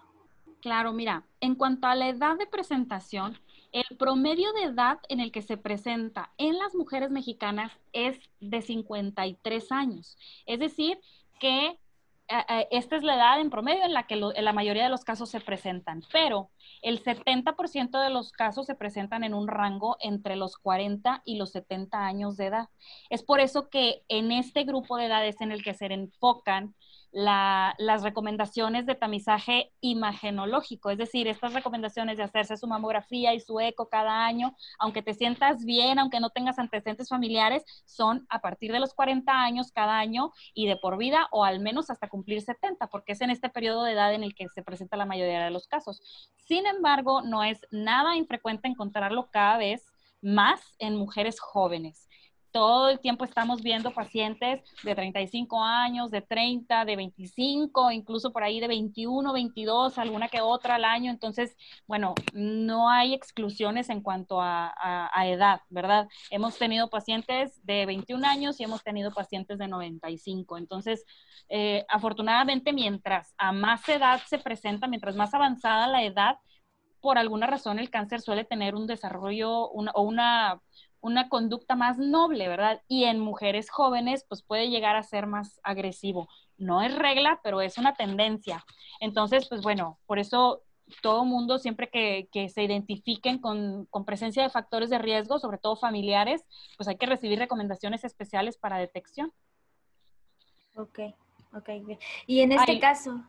Claro, 0.60 0.92
mira, 0.92 1.24
en 1.40 1.56
cuanto 1.56 1.86
a 1.86 1.94
la 1.94 2.08
edad 2.08 2.38
de 2.38 2.46
presentación, 2.46 3.38
el 3.72 3.96
promedio 3.98 4.52
de 4.52 4.62
edad 4.62 4.98
en 5.08 5.20
el 5.20 5.32
que 5.32 5.42
se 5.42 5.56
presenta 5.56 6.30
en 6.38 6.56
las 6.58 6.74
mujeres 6.74 7.10
mexicanas 7.10 7.72
es 7.92 8.18
de 8.40 8.62
53 8.62 9.72
años. 9.72 10.16
Es 10.46 10.60
decir, 10.60 10.98
que 11.38 11.78
eh, 12.28 12.44
eh, 12.48 12.68
esta 12.70 12.96
es 12.96 13.02
la 13.02 13.16
edad 13.16 13.40
en 13.40 13.50
promedio 13.50 13.84
en 13.84 13.92
la 13.92 14.06
que 14.06 14.16
la 14.16 14.52
mayoría 14.54 14.84
de 14.84 14.88
los 14.88 15.04
casos 15.04 15.28
se 15.28 15.40
presentan, 15.40 16.02
pero 16.10 16.50
el 16.80 17.02
70% 17.02 18.02
de 18.02 18.10
los 18.10 18.32
casos 18.32 18.66
se 18.66 18.74
presentan 18.74 19.24
en 19.24 19.34
un 19.34 19.46
rango 19.46 19.96
entre 20.00 20.36
los 20.36 20.56
40 20.56 21.22
y 21.26 21.36
los 21.36 21.52
70 21.52 22.06
años 22.06 22.36
de 22.36 22.46
edad. 22.46 22.68
Es 23.10 23.22
por 23.22 23.40
eso 23.40 23.68
que 23.68 24.02
en 24.08 24.32
este 24.32 24.64
grupo 24.64 24.96
de 24.96 25.06
edades 25.06 25.40
en 25.40 25.52
el 25.52 25.62
que 25.62 25.74
se 25.74 25.86
enfocan 25.86 26.74
las 27.14 28.02
recomendaciones 28.02 28.86
de 28.86 28.96
tamizaje 28.96 29.72
imagenológico, 29.80 30.90
es 30.90 30.98
decir, 30.98 31.28
estas 31.28 31.54
recomendaciones 31.54 32.16
de 32.16 32.24
hacerse 32.24 32.56
su 32.56 32.66
mamografía 32.66 33.32
y 33.34 33.40
su 33.40 33.60
eco 33.60 33.88
cada 33.88 34.26
año, 34.26 34.56
aunque 34.80 35.00
te 35.00 35.14
sientas 35.14 35.64
bien, 35.64 36.00
aunque 36.00 36.18
no 36.18 36.30
tengas 36.30 36.58
antecedentes 36.58 37.08
familiares, 37.08 37.64
son 37.84 38.26
a 38.30 38.40
partir 38.40 38.72
de 38.72 38.80
los 38.80 38.94
40 38.94 39.30
años 39.32 39.70
cada 39.70 39.96
año 39.96 40.32
y 40.54 40.66
de 40.66 40.76
por 40.76 40.98
vida 40.98 41.28
o 41.30 41.44
al 41.44 41.60
menos 41.60 41.88
hasta 41.88 42.08
cumplir 42.08 42.42
70, 42.42 42.88
porque 42.88 43.12
es 43.12 43.20
en 43.20 43.30
este 43.30 43.48
periodo 43.48 43.84
de 43.84 43.92
edad 43.92 44.12
en 44.12 44.24
el 44.24 44.34
que 44.34 44.48
se 44.48 44.64
presenta 44.64 44.96
la 44.96 45.06
mayoría 45.06 45.44
de 45.44 45.50
los 45.52 45.68
casos. 45.68 46.02
Sin 46.34 46.66
embargo, 46.66 47.22
no 47.22 47.44
es 47.44 47.60
nada 47.70 48.16
infrecuente 48.16 48.66
encontrarlo 48.66 49.30
cada 49.30 49.56
vez 49.56 49.86
más 50.20 50.60
en 50.80 50.96
mujeres 50.96 51.38
jóvenes 51.38 52.08
todo 52.54 52.88
el 52.88 53.00
tiempo 53.00 53.24
estamos 53.24 53.62
viendo 53.62 53.90
pacientes 53.90 54.62
de 54.84 54.94
35 54.94 55.60
años, 55.60 56.12
de 56.12 56.22
30, 56.22 56.84
de 56.84 56.94
25, 56.94 57.90
incluso 57.90 58.32
por 58.32 58.44
ahí 58.44 58.60
de 58.60 58.68
21, 58.68 59.32
22, 59.32 59.98
alguna 59.98 60.28
que 60.28 60.40
otra 60.40 60.76
al 60.76 60.84
año. 60.84 61.10
Entonces, 61.10 61.56
bueno, 61.88 62.14
no 62.32 62.88
hay 62.88 63.12
exclusiones 63.12 63.90
en 63.90 64.02
cuanto 64.02 64.40
a, 64.40 64.72
edad, 65.26 65.62
¿verdad? 65.68 66.06
Hemos 66.30 66.56
tenido 66.56 66.88
pacientes 66.88 67.58
de 67.66 67.86
21 67.86 68.24
años 68.24 68.60
y 68.60 68.62
hemos 68.62 68.84
tenido 68.84 69.10
pacientes 69.10 69.58
de 69.58 69.66
95. 69.66 70.56
Entonces, 70.56 71.04
eh, 71.48 71.84
afortunadamente, 71.88 72.72
mientras 72.72 73.34
a 73.36 73.50
más 73.50 73.88
edad 73.88 74.20
se 74.28 74.38
presenta, 74.38 74.86
mientras 74.86 75.16
más 75.16 75.34
avanzada 75.34 75.88
la 75.88 76.04
edad, 76.04 76.36
por 77.00 77.18
alguna 77.18 77.48
razón 77.48 77.80
el 77.80 77.90
cáncer 77.90 78.20
suele 78.20 78.44
tener 78.44 78.74
un 78.76 78.86
desarrollo 78.86 79.50
o 79.50 80.02
una 80.02 80.60
una 81.04 81.28
conducta 81.28 81.76
más 81.76 81.98
noble, 81.98 82.48
¿verdad? 82.48 82.82
Y 82.88 83.04
en 83.04 83.20
mujeres 83.20 83.68
jóvenes, 83.68 84.24
pues 84.26 84.42
puede 84.42 84.70
llegar 84.70 84.96
a 84.96 85.02
ser 85.02 85.26
más 85.26 85.60
agresivo. 85.62 86.28
No 86.56 86.80
es 86.80 86.94
regla, 86.94 87.40
pero 87.44 87.60
es 87.60 87.76
una 87.76 87.94
tendencia. 87.94 88.64
Entonces, 89.00 89.46
pues 89.46 89.60
bueno, 89.60 89.98
por 90.06 90.18
eso 90.18 90.62
todo 91.02 91.26
mundo, 91.26 91.58
siempre 91.58 91.90
que, 91.90 92.48
se 92.48 92.62
identifiquen 92.62 93.38
con, 93.38 93.86
presencia 94.06 94.42
de 94.42 94.48
factores 94.48 94.88
de 94.88 94.98
riesgo, 94.98 95.38
sobre 95.38 95.58
todo 95.58 95.76
familiares, 95.76 96.42
pues 96.78 96.88
hay 96.88 96.96
que 96.96 97.04
recibir 97.04 97.38
recomendaciones 97.38 98.02
especiales 98.02 98.56
para 98.56 98.78
detección. 98.78 99.30
Ok, 100.74 101.00
ok. 101.52 101.68
Y 102.26 102.40
en 102.40 102.52
este 102.52 102.80
caso... 102.80 103.22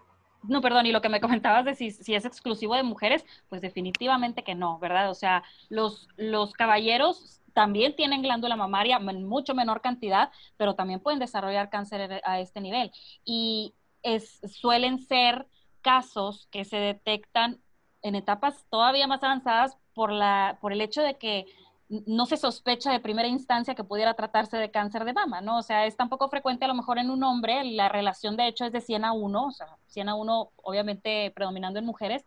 No, 0.44 0.62
perdón, 0.62 0.86
y 0.86 0.91
lo 0.91 1.01
que 1.01 1.10
me 1.10 1.20
comentabas 1.20 1.65
de 1.65 1.75
si, 1.75 1.91
si, 1.91 2.13
es 2.13 2.24
exclusivo 2.24 2.75
de 2.75 2.84
mujeres, 2.84 3.25
pues 3.50 3.62
definitivamente 3.62 4.44
que 4.44 4.55
no, 4.55 4.79
¿verdad? 4.79 5.10
O 5.10 5.15
sea, 5.15 5.44
los, 5.70 6.08
los 6.17 6.53
caballeros 6.53 7.41
también 7.55 7.95
tienen 7.95 8.21
glándula 8.21 8.57
mamaria 8.57 8.97
en 8.97 9.25
mucho 9.25 9.55
menor 9.55 9.79
cantidad, 9.79 10.29
pero 10.57 10.75
también 10.75 11.00
pueden 11.00 11.19
desarrollar 11.19 11.69
cáncer 11.69 12.21
a 12.25 12.39
este 12.41 12.59
nivel. 12.59 12.91
Y 13.24 13.74
es, 14.03 14.41
suelen 14.43 15.00
ser 15.00 15.47
casos 15.81 16.50
que 16.51 16.65
se 16.65 16.75
detectan 16.75 17.62
en 18.01 18.15
etapas 18.15 18.65
todavía 18.69 19.07
más 19.07 19.24
avanzadas 19.24 19.77
por, 19.93 20.12
la, 20.12 20.57
por 20.59 20.74
el 20.74 20.81
hecho 20.81 21.01
de 21.01 21.17
que 21.17 21.45
no 21.88 22.25
se 22.25 22.35
sospecha 22.35 22.91
de 22.91 23.00
primera 23.00 23.29
instancia 23.29 23.74
que 23.74 23.85
pudiera 23.85 24.15
tratarse 24.15 24.57
de 24.57 24.69
cáncer 24.69 25.05
de 25.05 25.13
mama, 25.13 25.39
¿no? 25.39 25.59
O 25.59 25.62
sea, 25.62 25.85
es 25.85 25.95
tan 25.95 26.09
poco 26.09 26.27
frecuente 26.27 26.65
a 26.65 26.67
lo 26.67 26.74
mejor 26.74 26.97
en 26.97 27.09
un 27.09 27.24
hombre, 27.24 27.63
la 27.63 27.88
relación 27.88 28.35
de 28.35 28.47
hecho 28.47 28.65
es 28.65 28.74
de 28.74 28.81
100 28.81 29.05
a 29.05 29.13
1, 29.13 29.45
o 29.45 29.51
sea, 29.51 29.77
100 29.88 30.09
a 30.09 30.15
1 30.15 30.51
obviamente 30.57 31.31
predominando 31.33 31.79
en 31.79 31.85
mujeres, 31.85 32.25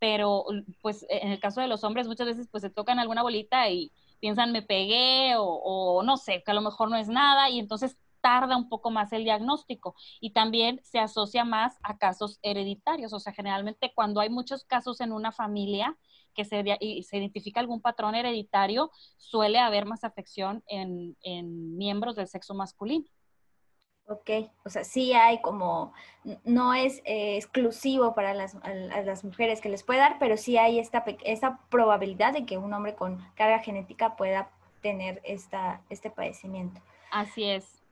pero 0.00 0.46
pues 0.82 1.06
en 1.08 1.30
el 1.30 1.38
caso 1.38 1.60
de 1.60 1.68
los 1.68 1.84
hombres 1.84 2.08
muchas 2.08 2.26
veces 2.26 2.48
pues 2.50 2.62
se 2.62 2.70
tocan 2.70 2.98
alguna 2.98 3.22
bolita 3.22 3.68
y 3.68 3.92
piensan 4.24 4.52
me 4.52 4.62
pegué 4.62 5.34
o, 5.36 6.02
no 6.02 6.16
sé, 6.16 6.42
que 6.42 6.50
a 6.50 6.54
lo 6.54 6.62
mejor 6.62 6.88
no 6.88 6.96
es 6.96 7.08
nada 7.08 7.50
y 7.50 7.58
entonces 7.58 7.98
tarda 8.22 8.56
un 8.56 8.70
poco 8.70 8.90
más 8.90 9.12
el 9.12 9.22
diagnóstico 9.22 9.94
y 10.18 10.32
también 10.32 10.80
se 10.82 10.98
asocia 10.98 11.44
más 11.44 11.78
a 11.82 11.98
casos 11.98 12.38
hereditarios. 12.40 13.12
O 13.12 13.20
sea, 13.20 13.34
generalmente 13.34 13.92
cuando 13.94 14.20
hay 14.20 14.30
muchos 14.30 14.64
casos 14.64 15.02
en 15.02 15.12
una 15.12 15.30
familia 15.30 15.98
que 16.34 16.46
se, 16.46 16.64
se 17.02 17.16
identifica 17.18 17.60
algún 17.60 17.82
patrón 17.82 18.14
hereditario, 18.14 18.90
suele 19.18 19.58
haber 19.58 19.84
más 19.84 20.04
afección 20.04 20.64
en, 20.68 21.14
miembros 21.76 22.16
del 22.16 22.28
sexo 22.28 22.54
masculino. 22.54 23.04
Ok, 24.06 24.30
o 24.64 24.68
sea, 24.68 24.84
sí 24.84 25.14
hay 25.14 25.40
como, 25.40 25.94
no 26.44 26.74
es 26.74 27.00
eh, 27.06 27.36
exclusivo 27.36 28.14
para 28.14 28.34
las, 28.34 28.54
las, 28.62 29.24
mujeres 29.24 29.62
que 29.62 29.70
les 29.70 29.82
puede 29.82 30.00
dar, 30.00 30.18
pero 30.18 30.36
sí 30.36 30.58
hay 30.58 30.78
esta, 30.78 31.04
esta 31.24 31.58
probabilidad 31.70 32.34
de 32.34 32.44
que 32.44 32.58
un 32.58 32.74
hombre 32.74 32.94
con 32.94 33.26
carga 33.34 33.60
genética 33.60 34.14
pueda 34.14 34.50
tener 34.82 35.22
esta, 35.24 35.80
este 35.88 36.10
padecimiento. 36.10 36.82
Así 37.10 37.44
es. 37.44 37.84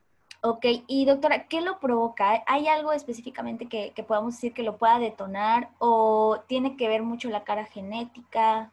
Ok, 0.45 0.66
y 0.88 1.04
doctora, 1.04 1.47
¿qué 1.47 1.61
lo 1.61 1.78
provoca? 1.78 2.42
¿Hay 2.49 2.66
algo 2.66 2.92
específicamente 2.92 3.66
que, 3.66 3.95
podamos 4.07 4.35
decir 4.35 4.52
que 4.52 4.64
lo 4.64 4.76
pueda 4.76 4.99
detonar 4.99 5.71
o 5.78 6.40
tiene 6.49 6.76
que 6.76 6.88
ver 6.88 7.02
mucho 7.02 7.31
la 7.31 7.45
cara 7.45 7.64
genética? 7.64 8.73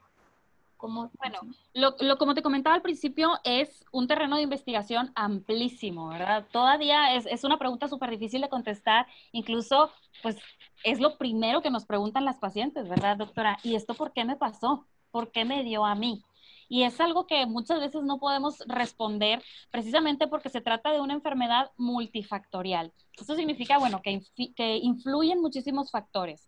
¿Cómo 0.79 1.12
bueno, 1.19 1.39
lo, 1.74 2.17
como 2.17 2.33
te 2.33 2.41
comentaba 2.41 2.74
al 2.74 2.81
principio, 2.81 3.33
es 3.43 3.83
un 3.91 4.07
terreno 4.07 4.38
de 4.38 4.43
investigación 4.43 5.12
amplísimo, 5.13 6.07
¿verdad? 6.07 6.48
Todavía 6.53 7.15
es, 7.15 7.25
es 7.25 7.43
una 7.43 7.59
pregunta 7.59 7.89
súper 7.89 8.09
difícil 8.12 8.39
de 8.39 8.48
contestar, 8.48 9.05
incluso, 9.33 9.91
pues, 10.24 10.38
es 10.86 11.01
lo 11.01 11.17
primero 11.17 11.62
que 11.62 11.69
nos 11.69 11.86
preguntan 11.86 12.24
las 12.24 12.38
pacientes, 12.38 12.88
¿verdad, 12.88 13.17
doctora? 13.17 13.57
¿Y 13.62 13.75
esto 13.75 13.93
por 13.93 14.13
qué 14.13 14.24
me 14.24 14.38
pasó? 14.38 14.88
¿Por 15.12 15.33
qué 15.33 15.43
me 15.43 15.65
dio 15.65 15.86
a 15.86 15.95
mí? 15.95 16.24
Y 16.69 16.83
es 16.83 17.01
algo 17.01 17.27
que 17.27 17.45
muchas 17.45 17.81
veces 17.81 18.03
no 18.03 18.17
podemos 18.17 18.59
responder 18.65 19.43
precisamente 19.71 20.27
porque 20.27 20.48
se 20.48 20.62
trata 20.62 20.93
de 20.93 21.01
una 21.01 21.13
enfermedad 21.13 21.71
multifactorial. 21.75 22.93
Esto 23.17 23.36
significa, 23.36 23.79
bueno, 23.79 24.01
que, 24.01 24.21
que 24.55 24.77
influyen 24.77 25.41
muchísimos 25.41 25.91
factores. 25.91 26.48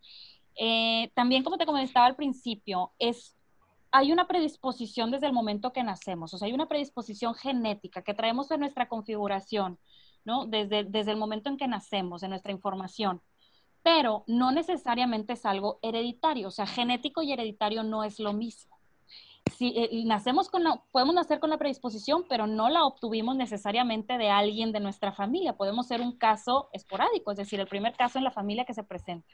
Eh, 0.56 1.12
también, 1.16 1.44
como 1.44 1.58
te 1.58 1.66
comentaba 1.66 2.06
al 2.06 2.16
principio, 2.16 2.94
es 2.98 3.36
hay 3.92 4.12
una 4.12 4.28
predisposición 4.28 5.12
desde 5.12 5.28
el 5.28 5.34
momento 5.34 5.74
que 5.74 5.84
nacemos, 5.84 6.34
o 6.34 6.38
sea, 6.38 6.48
hay 6.48 6.54
una 6.54 6.68
predisposición 6.68 7.36
genética 7.36 8.04
que 8.04 8.14
traemos 8.14 8.50
en 8.52 8.62
nuestra 8.62 8.88
configuración, 8.88 9.80
¿no? 10.24 10.46
Desde, 10.46 10.84
desde 10.86 11.12
el 11.12 11.18
momento 11.18 11.50
en 11.50 11.58
que 11.58 11.68
nacemos, 11.68 12.24
en 12.24 12.30
nuestra 12.32 12.52
información, 12.52 13.22
pero 13.84 14.24
no 14.28 14.52
necesariamente 14.52 15.34
es 15.34 15.46
algo 15.46 15.80
hereditario, 15.82 16.48
o 16.48 16.52
sea, 16.52 16.68
genético 16.68 17.22
y 17.22 17.34
hereditario 17.34 17.84
no 17.84 18.04
es 18.04 18.20
lo 18.20 18.34
mismo 18.34 18.71
si 19.58 19.74
eh, 19.76 20.04
nacemos 20.06 20.50
con 20.50 20.64
podemos 20.92 21.16
nacer 21.16 21.40
con 21.40 21.50
la 21.50 21.58
predisposición, 21.58 22.26
pero 22.28 22.48
no 22.48 22.70
la 22.70 22.86
obtuvimos 22.86 23.36
necesariamente 23.36 24.18
de 24.18 24.30
alguien 24.30 24.72
de 24.72 24.80
nuestra 24.80 25.12
familia. 25.12 25.58
Podemos 25.58 25.88
ser 25.88 26.02
un 26.02 26.18
caso 26.18 26.70
esporádico, 26.74 27.32
es 27.32 27.38
decir, 27.38 27.60
el 27.60 27.68
primer 27.68 27.94
caso 27.96 28.18
en 28.18 28.24
la 28.24 28.32
familia 28.32 28.66
que 28.66 28.74
se 28.74 28.84
presenta. 28.84 29.34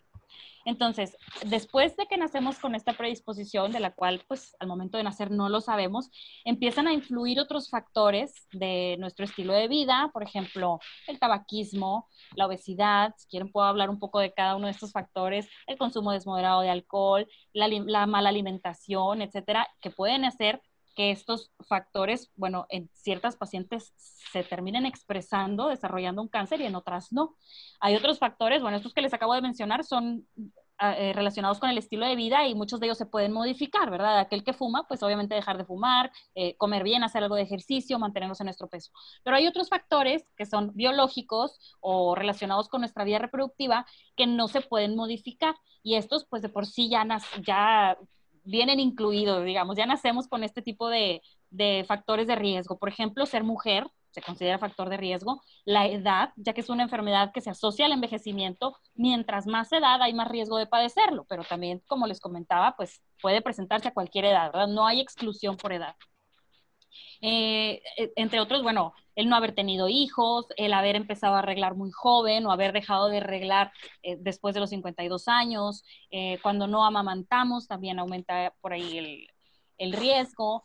Entonces, 0.65 1.15
después 1.45 1.95
de 1.95 2.07
que 2.07 2.17
nacemos 2.17 2.59
con 2.59 2.75
esta 2.75 2.91
predisposición, 2.91 3.71
de 3.71 3.79
la 3.79 3.91
cual, 3.91 4.25
pues, 4.27 4.53
al 4.59 4.67
momento 4.67 4.97
de 4.97 5.03
nacer 5.05 5.31
no 5.31 5.47
lo 5.47 5.61
sabemos, 5.61 6.11
empiezan 6.43 6.87
a 6.87 6.93
influir 6.93 7.39
otros 7.39 7.69
factores 7.69 8.33
de 8.51 8.97
nuestro 8.99 9.23
estilo 9.23 9.53
de 9.53 9.69
vida, 9.69 10.09
por 10.11 10.23
ejemplo, 10.23 10.79
el 11.07 11.19
tabaquismo, 11.19 12.09
la 12.35 12.47
obesidad, 12.47 13.15
si 13.17 13.29
quieren 13.29 13.49
puedo 13.49 13.65
hablar 13.65 13.89
un 13.89 13.97
poco 13.97 14.19
de 14.19 14.33
cada 14.33 14.57
uno 14.57 14.65
de 14.65 14.73
estos 14.73 14.91
factores, 14.91 15.47
el 15.67 15.77
consumo 15.77 16.11
desmoderado 16.11 16.59
de 16.59 16.69
alcohol, 16.69 17.27
la, 17.53 17.69
la 17.69 18.05
mala 18.05 18.27
alimentación, 18.27 19.21
etcétera, 19.21 19.69
que 19.79 19.89
pueden 20.07 20.23
hacer 20.23 20.61
que 20.95 21.11
estos 21.11 21.51
factores, 21.67 22.31
bueno, 22.37 22.65
en 22.69 22.89
ciertas 22.93 23.35
pacientes 23.35 23.91
se 23.97 24.41
terminen 24.45 24.85
expresando, 24.85 25.67
desarrollando 25.67 26.21
un 26.21 26.29
cáncer 26.29 26.61
y 26.61 26.65
en 26.65 26.75
otras 26.75 27.11
no. 27.11 27.35
Hay 27.81 27.97
otros 27.97 28.19
factores, 28.19 28.61
bueno, 28.61 28.77
estos 28.77 28.93
que 28.93 29.01
les 29.01 29.13
acabo 29.13 29.33
de 29.33 29.41
mencionar 29.41 29.83
son 29.83 30.25
ah, 30.77 30.95
eh, 30.97 31.11
relacionados 31.11 31.59
con 31.59 31.69
el 31.69 31.77
estilo 31.77 32.07
de 32.07 32.15
vida 32.15 32.47
y 32.47 32.55
muchos 32.55 32.79
de 32.79 32.85
ellos 32.85 32.97
se 32.97 33.05
pueden 33.05 33.33
modificar, 33.33 33.91
¿verdad? 33.91 34.19
Aquel 34.19 34.45
que 34.45 34.53
fuma, 34.53 34.87
pues 34.87 35.03
obviamente 35.03 35.35
dejar 35.35 35.57
de 35.57 35.65
fumar, 35.65 36.09
eh, 36.35 36.55
comer 36.55 36.83
bien, 36.83 37.03
hacer 37.03 37.21
algo 37.21 37.35
de 37.35 37.41
ejercicio, 37.41 37.99
mantenernos 37.99 38.39
en 38.39 38.45
nuestro 38.45 38.69
peso. 38.69 38.93
Pero 39.25 39.35
hay 39.35 39.45
otros 39.45 39.67
factores 39.67 40.25
que 40.37 40.45
son 40.45 40.71
biológicos 40.73 41.59
o 41.81 42.15
relacionados 42.15 42.69
con 42.69 42.79
nuestra 42.79 43.03
vida 43.03 43.19
reproductiva 43.19 43.85
que 44.15 44.25
no 44.25 44.47
se 44.47 44.61
pueden 44.61 44.95
modificar 44.95 45.55
y 45.83 45.95
estos 45.95 46.25
pues 46.25 46.41
de 46.41 46.49
por 46.49 46.65
sí 46.65 46.89
ya, 46.89 47.05
ya 47.45 47.97
vienen 48.47 48.79
incluidos, 48.79 49.43
digamos, 49.43 49.77
ya 49.77 49.85
nacemos 49.85 50.27
con 50.27 50.43
este 50.43 50.61
tipo 50.61 50.89
de, 50.89 51.21
factores 51.87 52.27
de 52.27 52.35
riesgo. 52.35 52.77
Por 52.79 52.89
ejemplo, 52.89 53.25
ser 53.25 53.43
mujer 53.43 53.87
se 54.11 54.21
considera 54.21 54.57
factor 54.57 54.89
de 54.89 54.97
riesgo. 54.97 55.41
La 55.65 55.85
edad, 55.85 56.31
ya 56.37 56.53
que 56.53 56.61
es 56.61 56.69
una 56.69 56.83
enfermedad 56.83 57.31
que 57.33 57.41
se 57.41 57.49
asocia 57.49 57.85
al 57.85 57.91
envejecimiento, 57.91 58.77
mientras 58.95 59.47
más 59.47 59.71
edad 59.73 60.01
hay 60.01 60.13
más 60.13 60.29
riesgo 60.29 60.57
de 60.57 60.65
padecerlo, 60.65 61.25
pero 61.29 61.43
también, 61.43 61.83
como 61.87 62.07
les 62.07 62.19
comentaba, 62.19 62.75
pues 62.77 63.01
puede 63.21 63.41
presentarse 63.41 63.89
a 63.89 63.93
cualquier 63.93 64.25
edad, 64.25 64.51
¿verdad? 64.51 64.67
No 64.67 64.87
hay 64.87 65.01
exclusión 65.01 65.57
por 65.57 65.73
edad. 65.73 65.95
Eh, 67.21 67.81
e, 67.97 68.11
entre 68.15 68.39
otros, 68.39 68.63
bueno, 68.63 68.93
el 69.15 69.29
no 69.29 69.35
haber 69.35 69.53
tenido 69.53 69.89
hijos, 69.89 70.47
el 70.57 70.73
haber 70.73 70.95
empezado 70.95 71.35
a 71.35 71.39
arreglar 71.39 71.75
muy 71.75 71.91
joven 71.91 72.45
o 72.45 72.51
haber 72.51 72.73
dejado 72.73 73.09
de 73.09 73.17
arreglar 73.17 73.71
eh, 74.03 74.17
después 74.19 74.53
de 74.53 74.61
los 74.61 74.69
52 74.69 75.27
años, 75.27 75.83
eh, 76.11 76.37
cuando 76.41 76.67
no 76.67 76.85
amamantamos 76.85 77.67
también 77.67 77.99
aumenta 77.99 78.53
por 78.61 78.73
ahí 78.73 78.97
el, 78.97 79.27
el 79.77 79.93
riesgo, 79.93 80.63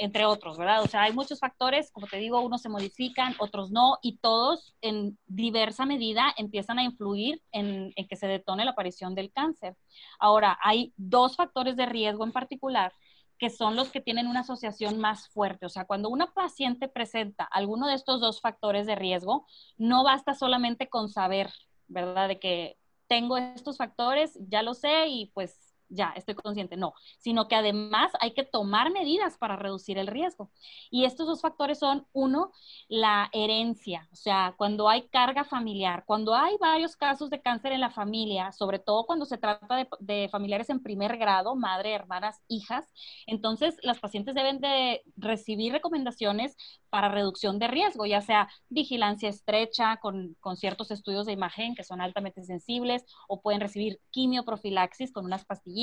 entre 0.00 0.24
otros, 0.24 0.56
¿verdad? 0.56 0.82
O 0.82 0.86
sea, 0.86 1.02
hay 1.02 1.12
muchos 1.12 1.40
factores, 1.40 1.90
como 1.90 2.06
te 2.06 2.18
digo, 2.18 2.40
unos 2.40 2.62
se 2.62 2.68
modifican, 2.68 3.34
otros 3.40 3.72
no, 3.72 3.98
y 4.00 4.18
todos 4.18 4.76
en 4.80 5.18
diversa 5.26 5.86
medida 5.86 6.32
empiezan 6.36 6.78
a 6.78 6.84
influir 6.84 7.42
en, 7.50 7.92
en 7.96 8.06
que 8.06 8.14
se 8.14 8.28
detone 8.28 8.64
la 8.64 8.70
aparición 8.70 9.16
del 9.16 9.32
cáncer. 9.32 9.76
Ahora, 10.20 10.56
hay 10.62 10.92
dos 10.96 11.34
factores 11.34 11.76
de 11.76 11.86
riesgo 11.86 12.24
en 12.24 12.32
particular 12.32 12.92
que 13.38 13.50
son 13.50 13.76
los 13.76 13.90
que 13.90 14.00
tienen 14.00 14.26
una 14.26 14.40
asociación 14.40 14.98
más 14.98 15.28
fuerte. 15.28 15.66
O 15.66 15.68
sea, 15.68 15.84
cuando 15.84 16.08
una 16.08 16.32
paciente 16.32 16.88
presenta 16.88 17.44
alguno 17.44 17.86
de 17.86 17.94
estos 17.94 18.20
dos 18.20 18.40
factores 18.40 18.86
de 18.86 18.96
riesgo, 18.96 19.46
no 19.76 20.04
basta 20.04 20.34
solamente 20.34 20.88
con 20.88 21.08
saber, 21.08 21.52
¿verdad? 21.86 22.28
De 22.28 22.38
que 22.38 22.76
tengo 23.06 23.36
estos 23.36 23.76
factores, 23.78 24.38
ya 24.48 24.62
lo 24.62 24.74
sé 24.74 25.06
y 25.08 25.26
pues 25.34 25.67
ya 25.88 26.12
estoy 26.16 26.34
consciente, 26.34 26.76
no, 26.76 26.94
sino 27.18 27.48
que 27.48 27.54
además 27.54 28.12
hay 28.20 28.32
que 28.32 28.44
tomar 28.44 28.90
medidas 28.92 29.38
para 29.38 29.56
reducir 29.56 29.98
el 29.98 30.06
riesgo. 30.06 30.50
Y 30.90 31.04
estos 31.04 31.26
dos 31.26 31.40
factores 31.40 31.78
son, 31.78 32.06
uno, 32.12 32.52
la 32.88 33.30
herencia, 33.32 34.08
o 34.12 34.16
sea, 34.16 34.54
cuando 34.56 34.88
hay 34.88 35.08
carga 35.08 35.44
familiar, 35.44 36.04
cuando 36.06 36.34
hay 36.34 36.56
varios 36.60 36.96
casos 36.96 37.30
de 37.30 37.40
cáncer 37.40 37.72
en 37.72 37.80
la 37.80 37.90
familia, 37.90 38.52
sobre 38.52 38.78
todo 38.78 39.06
cuando 39.06 39.24
se 39.24 39.38
trata 39.38 39.86
de, 39.98 40.28
familiares 40.30 40.70
en 40.70 40.82
primer 40.82 41.16
grado, 41.16 41.56
madre, 41.56 41.92
hermanas, 41.92 42.42
hijas, 42.48 42.92
entonces 43.26 43.76
las 43.82 43.98
pacientes 43.98 44.34
deben 44.34 44.60
de 44.60 45.02
recibir 45.16 45.72
recomendaciones 45.72 46.56
para 46.90 47.08
reducción 47.08 47.58
de 47.58 47.68
riesgo, 47.68 48.06
ya 48.06 48.20
sea 48.20 48.48
vigilancia 48.68 49.28
estrecha 49.28 49.98
con, 49.98 50.36
con 50.40 50.56
ciertos 50.56 50.90
estudios 50.90 51.26
de 51.26 51.32
imagen 51.32 51.74
que 51.74 51.84
son 51.84 52.00
altamente 52.00 52.42
sensibles 52.42 53.04
o 53.28 53.40
pueden 53.40 53.60
recibir 53.60 54.00
quimioprofilaxis 54.10 55.12
con 55.12 55.24
unas 55.24 55.44
pastillas 55.44 55.77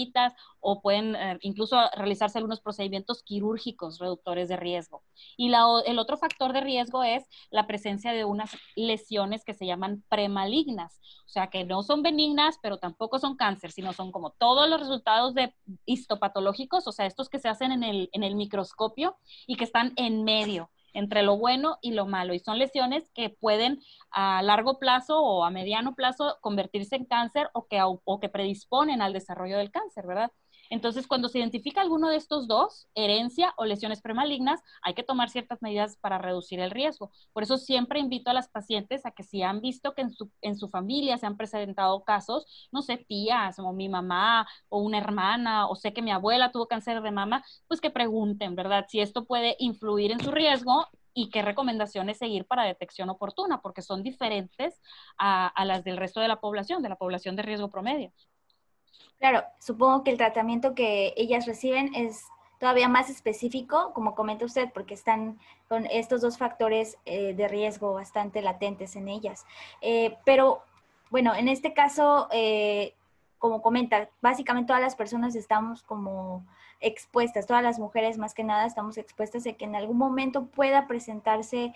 o 0.59 0.81
pueden 0.81 1.15
eh, 1.15 1.37
incluso 1.41 1.77
realizarse 1.95 2.37
algunos 2.37 2.61
procedimientos 2.61 3.23
quirúrgicos 3.23 3.99
reductores 3.99 4.49
de 4.49 4.57
riesgo. 4.57 5.03
Y 5.37 5.51
el 5.85 5.99
otro 5.99 6.17
factor 6.17 6.53
de 6.53 6.61
riesgo 6.61 7.03
es 7.03 7.23
la 7.51 7.67
presencia 7.67 8.11
de 8.11 8.25
unas 8.25 8.51
lesiones 8.75 9.43
que 9.43 9.53
se 9.53 9.65
llaman 9.65 10.03
premalignas, 10.09 10.99
o 11.25 11.29
sea, 11.29 11.47
que 11.47 11.63
no 11.63 11.83
son 11.83 12.01
benignas, 12.01 12.57
pero 12.61 12.77
tampoco 12.77 13.19
son 13.19 13.35
cáncer, 13.35 13.71
sino 13.71 13.93
son 13.93 14.11
como 14.11 14.31
todos 14.31 14.69
los 14.69 14.79
resultados 14.79 15.33
de 15.33 15.53
histopatológicos, 15.85 16.87
o 16.87 16.91
sea, 16.91 17.05
estos 17.05 17.29
que 17.29 17.39
se 17.39 17.49
hacen 17.49 17.71
en 17.71 17.83
el, 17.83 18.09
en 18.13 18.23
el 18.23 18.35
microscopio 18.35 19.17
y 19.47 19.55
que 19.55 19.63
están 19.63 19.93
en 19.95 20.23
medio 20.23 20.69
entre 20.95 21.21
lo 21.21 21.37
bueno 21.37 21.77
y 21.81 21.91
lo 21.91 22.07
malo. 22.07 22.33
Y 22.33 22.39
son 22.39 22.57
lesiones 22.57 23.09
que 23.13 23.29
pueden 23.29 23.81
a 24.11 24.41
largo 24.41 24.79
plazo 24.79 25.19
o 25.21 25.43
a 25.43 25.51
mediano 25.51 25.93
plazo 25.93 26.37
convertirse 26.41 26.95
en 26.95 27.05
cáncer 27.05 27.49
o 27.53 27.67
que, 27.67 27.79
o 27.83 28.19
que 28.19 28.29
predisponen 28.29 29.01
al 29.01 29.13
desarrollo 29.13 29.57
del 29.57 29.71
cáncer, 29.71 30.07
¿verdad? 30.07 30.31
Entonces, 30.69 31.07
cuando 31.07 31.29
se 31.29 31.39
identifica 31.39 31.81
alguno 31.81 32.09
de 32.09 32.17
estos 32.17 32.47
dos, 32.47 32.87
herencia 32.95 33.53
o 33.57 33.65
lesiones 33.65 34.01
premalignas, 34.01 34.61
hay 34.81 34.93
que 34.93 35.03
tomar 35.03 35.29
ciertas 35.29 35.61
medidas 35.61 35.97
para 35.97 36.17
reducir 36.17 36.59
el 36.59 36.71
riesgo. 36.71 37.11
Por 37.33 37.43
eso 37.43 37.57
siempre 37.57 37.99
invito 37.99 38.29
a 38.29 38.33
las 38.33 38.49
pacientes 38.49 39.05
a 39.05 39.11
que 39.11 39.23
si 39.23 39.43
han 39.43 39.61
visto 39.61 39.93
que 39.93 40.01
en 40.01 40.11
su, 40.11 40.31
en 40.41 40.57
su 40.57 40.69
familia 40.69 41.17
se 41.17 41.25
han 41.25 41.37
presentado 41.37 42.03
casos, 42.03 42.45
no 42.71 42.81
sé, 42.81 42.97
tías 42.97 43.59
o 43.59 43.73
mi 43.73 43.89
mamá 43.89 44.47
o 44.69 44.79
una 44.79 44.97
hermana 44.97 45.67
o 45.67 45.75
sé 45.75 45.93
que 45.93 46.01
mi 46.01 46.11
abuela 46.11 46.51
tuvo 46.51 46.67
cáncer 46.67 47.01
de 47.01 47.11
mama, 47.11 47.43
pues 47.67 47.81
que 47.81 47.91
pregunten, 47.91 48.55
¿verdad? 48.55 48.85
Si 48.89 48.99
esto 48.99 49.25
puede 49.25 49.55
influir 49.59 50.11
en 50.11 50.19
su 50.19 50.31
riesgo 50.31 50.85
y 51.13 51.29
qué 51.29 51.41
recomendaciones 51.41 52.17
seguir 52.17 52.45
para 52.45 52.63
detección 52.63 53.09
oportuna, 53.09 53.61
porque 53.61 53.81
son 53.81 54.03
diferentes 54.03 54.81
a, 55.17 55.47
a 55.47 55.65
las 55.65 55.83
del 55.83 55.97
resto 55.97 56.19
de 56.19 56.27
la 56.27 56.41
población, 56.41 56.81
de 56.83 56.89
la 56.89 56.97
población 56.97 57.35
de 57.35 57.43
riesgo 57.43 57.69
promedio. 57.69 58.11
Claro, 59.19 59.43
supongo 59.59 60.03
que 60.03 60.11
el 60.11 60.17
tratamiento 60.17 60.75
que 60.75 61.13
ellas 61.17 61.45
reciben 61.45 61.93
es 61.95 62.25
todavía 62.59 62.87
más 62.87 63.09
específico, 63.09 63.91
como 63.93 64.15
comenta 64.15 64.45
usted, 64.45 64.71
porque 64.73 64.93
están 64.93 65.39
con 65.67 65.85
estos 65.87 66.21
dos 66.21 66.37
factores 66.37 66.97
eh, 67.05 67.33
de 67.33 67.47
riesgo 67.47 67.93
bastante 67.93 68.41
latentes 68.41 68.95
en 68.95 69.07
ellas. 69.07 69.45
Eh, 69.81 70.17
pero 70.25 70.63
bueno, 71.09 71.35
en 71.35 71.47
este 71.47 71.73
caso, 71.73 72.27
eh, 72.31 72.93
como 73.39 73.61
comenta, 73.61 74.09
básicamente 74.21 74.67
todas 74.67 74.81
las 74.81 74.95
personas 74.95 75.35
estamos 75.35 75.83
como 75.83 76.45
expuestas, 76.79 77.47
todas 77.47 77.63
las 77.63 77.79
mujeres 77.79 78.17
más 78.17 78.33
que 78.33 78.43
nada 78.43 78.65
estamos 78.65 78.97
expuestas 78.97 79.45
a 79.47 79.53
que 79.53 79.65
en 79.65 79.75
algún 79.75 79.97
momento 79.97 80.45
pueda 80.45 80.87
presentarse 80.87 81.73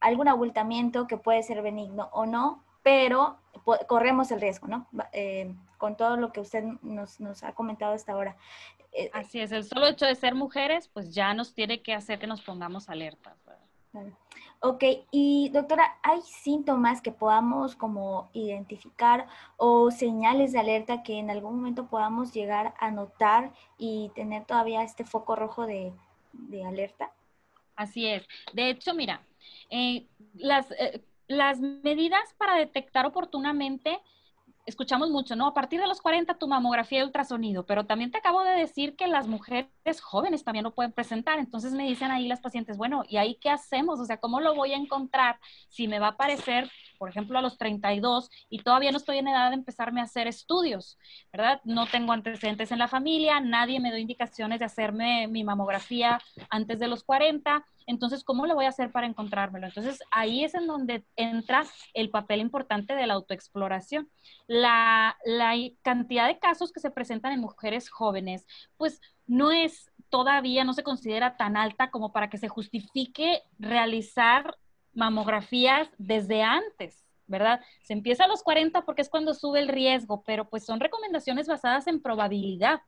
algún 0.00 0.28
abultamiento 0.28 1.06
que 1.06 1.16
puede 1.16 1.42
ser 1.42 1.62
benigno 1.62 2.08
o 2.12 2.26
no, 2.26 2.62
pero 2.82 3.38
corremos 3.86 4.30
el 4.30 4.40
riesgo, 4.40 4.68
¿no? 4.68 4.86
Eh, 5.12 5.54
con 5.78 5.96
todo 5.96 6.16
lo 6.16 6.32
que 6.32 6.40
usted 6.40 6.62
nos, 6.82 7.42
ha 7.42 7.52
comentado 7.54 7.94
hasta 7.94 8.12
ahora. 8.12 8.36
Eh, 8.92 9.10
Así 9.12 9.40
es, 9.40 9.52
el 9.52 9.64
solo 9.64 9.86
hecho 9.86 10.06
de 10.06 10.14
ser 10.14 10.34
mujeres, 10.34 10.88
pues 10.88 11.14
ya 11.14 11.32
nos 11.34 11.54
tiene 11.54 11.82
que 11.82 11.94
hacer 11.94 12.18
que 12.18 12.26
nos 12.26 12.42
pongamos 12.42 12.88
alerta. 12.88 13.36
Ok, 14.60 14.84
y 15.10 15.48
doctora, 15.50 15.98
¿hay 16.02 16.20
síntomas 16.20 17.00
que 17.00 17.12
podamos 17.12 17.74
como 17.74 18.28
identificar 18.34 19.26
o 19.56 19.90
señales 19.90 20.52
de 20.52 20.58
alerta 20.58 21.02
que 21.02 21.18
en 21.18 21.30
algún 21.30 21.56
momento 21.56 21.86
podamos 21.86 22.32
llegar 22.34 22.74
a 22.78 22.90
notar 22.90 23.52
y 23.78 24.10
tener 24.14 24.44
todavía 24.44 24.82
este 24.82 25.04
foco 25.04 25.34
rojo 25.34 25.66
de, 25.66 25.92
alerta? 26.64 27.10
Así 27.74 28.06
es. 28.06 28.28
De 28.52 28.68
hecho, 28.68 28.92
mira, 28.94 29.22
eh, 29.70 30.06
las, 30.34 30.66
las 31.30 31.60
medidas 31.60 32.34
para 32.38 32.56
detectar 32.56 33.06
oportunamente, 33.06 34.00
escuchamos 34.66 35.10
mucho, 35.10 35.36
¿no? 35.36 35.46
A 35.46 35.54
partir 35.54 35.80
de 35.80 35.86
los 35.86 36.02
40 36.02 36.34
tu 36.34 36.48
mamografía 36.48 36.98
de 36.98 37.04
ultrasonido, 37.04 37.64
pero 37.64 37.86
también 37.86 38.10
te 38.10 38.18
acabo 38.18 38.42
de 38.42 38.50
decir 38.50 38.96
que 38.96 39.06
las 39.06 39.28
mujeres 39.28 39.68
jóvenes 40.02 40.42
también 40.42 40.64
lo 40.64 40.74
pueden 40.74 40.90
presentar. 40.90 41.38
Entonces 41.38 41.72
me 41.72 41.86
dicen 41.86 42.10
ahí 42.10 42.26
las 42.26 42.40
pacientes, 42.40 42.76
bueno, 42.76 43.04
¿y 43.08 43.16
ahí 43.18 43.36
qué 43.40 43.48
hacemos? 43.48 44.00
O 44.00 44.04
sea, 44.04 44.16
¿cómo 44.16 44.40
lo 44.40 44.56
voy 44.56 44.72
a 44.72 44.76
encontrar 44.76 45.38
si 45.68 45.86
me 45.86 46.00
va 46.00 46.08
a 46.08 46.10
aparecer 46.10 46.68
por 47.00 47.08
ejemplo, 47.08 47.38
a 47.38 47.42
los 47.42 47.56
32 47.56 48.30
y 48.50 48.58
todavía 48.58 48.90
no 48.90 48.98
estoy 48.98 49.16
en 49.16 49.28
edad 49.28 49.48
de 49.48 49.54
empezarme 49.54 50.02
a 50.02 50.04
hacer 50.04 50.26
estudios, 50.26 50.98
¿verdad? 51.32 51.62
No 51.64 51.86
tengo 51.86 52.12
antecedentes 52.12 52.72
en 52.72 52.78
la 52.78 52.88
familia, 52.88 53.40
nadie 53.40 53.80
me 53.80 53.88
dio 53.88 53.96
indicaciones 53.96 54.58
de 54.58 54.66
hacerme 54.66 55.26
mi 55.26 55.42
mamografía 55.42 56.20
antes 56.50 56.78
de 56.78 56.88
los 56.88 57.02
40. 57.02 57.64
Entonces, 57.90 58.22
¿cómo 58.22 58.46
le 58.46 58.54
voy 58.54 58.66
a 58.66 58.68
hacer 58.68 58.92
para 58.92 59.06
encontrármelo? 59.06 59.66
Entonces, 59.66 60.00
ahí 60.12 60.44
es 60.44 60.54
en 60.54 60.68
donde 60.68 61.04
entra 61.16 61.64
el 61.92 62.08
papel 62.08 62.40
importante 62.40 62.94
de 62.94 63.06
la 63.06 63.14
autoexploración. 63.14 64.08
La, 64.46 65.16
la 65.24 65.54
cantidad 65.82 66.28
de 66.28 66.38
casos 66.38 66.72
que 66.72 66.80
se 66.80 66.92
presentan 66.92 67.32
en 67.32 67.40
mujeres 67.40 67.90
jóvenes, 67.90 68.46
pues 68.76 69.00
no 69.26 69.50
es 69.50 69.90
todavía, 70.08 70.62
no 70.64 70.72
se 70.72 70.84
considera 70.84 71.36
tan 71.36 71.56
alta 71.56 71.90
como 71.90 72.12
para 72.12 72.30
que 72.30 72.38
se 72.38 72.48
justifique 72.48 73.42
realizar 73.58 74.56
mamografías 74.92 75.88
desde 75.98 76.42
antes, 76.42 77.04
¿verdad? 77.26 77.60
Se 77.82 77.92
empieza 77.92 78.24
a 78.24 78.28
los 78.28 78.42
40 78.44 78.84
porque 78.84 79.02
es 79.02 79.08
cuando 79.08 79.34
sube 79.34 79.58
el 79.58 79.68
riesgo, 79.68 80.22
pero 80.24 80.48
pues 80.48 80.64
son 80.64 80.78
recomendaciones 80.78 81.48
basadas 81.48 81.88
en 81.88 82.00
probabilidad. 82.00 82.82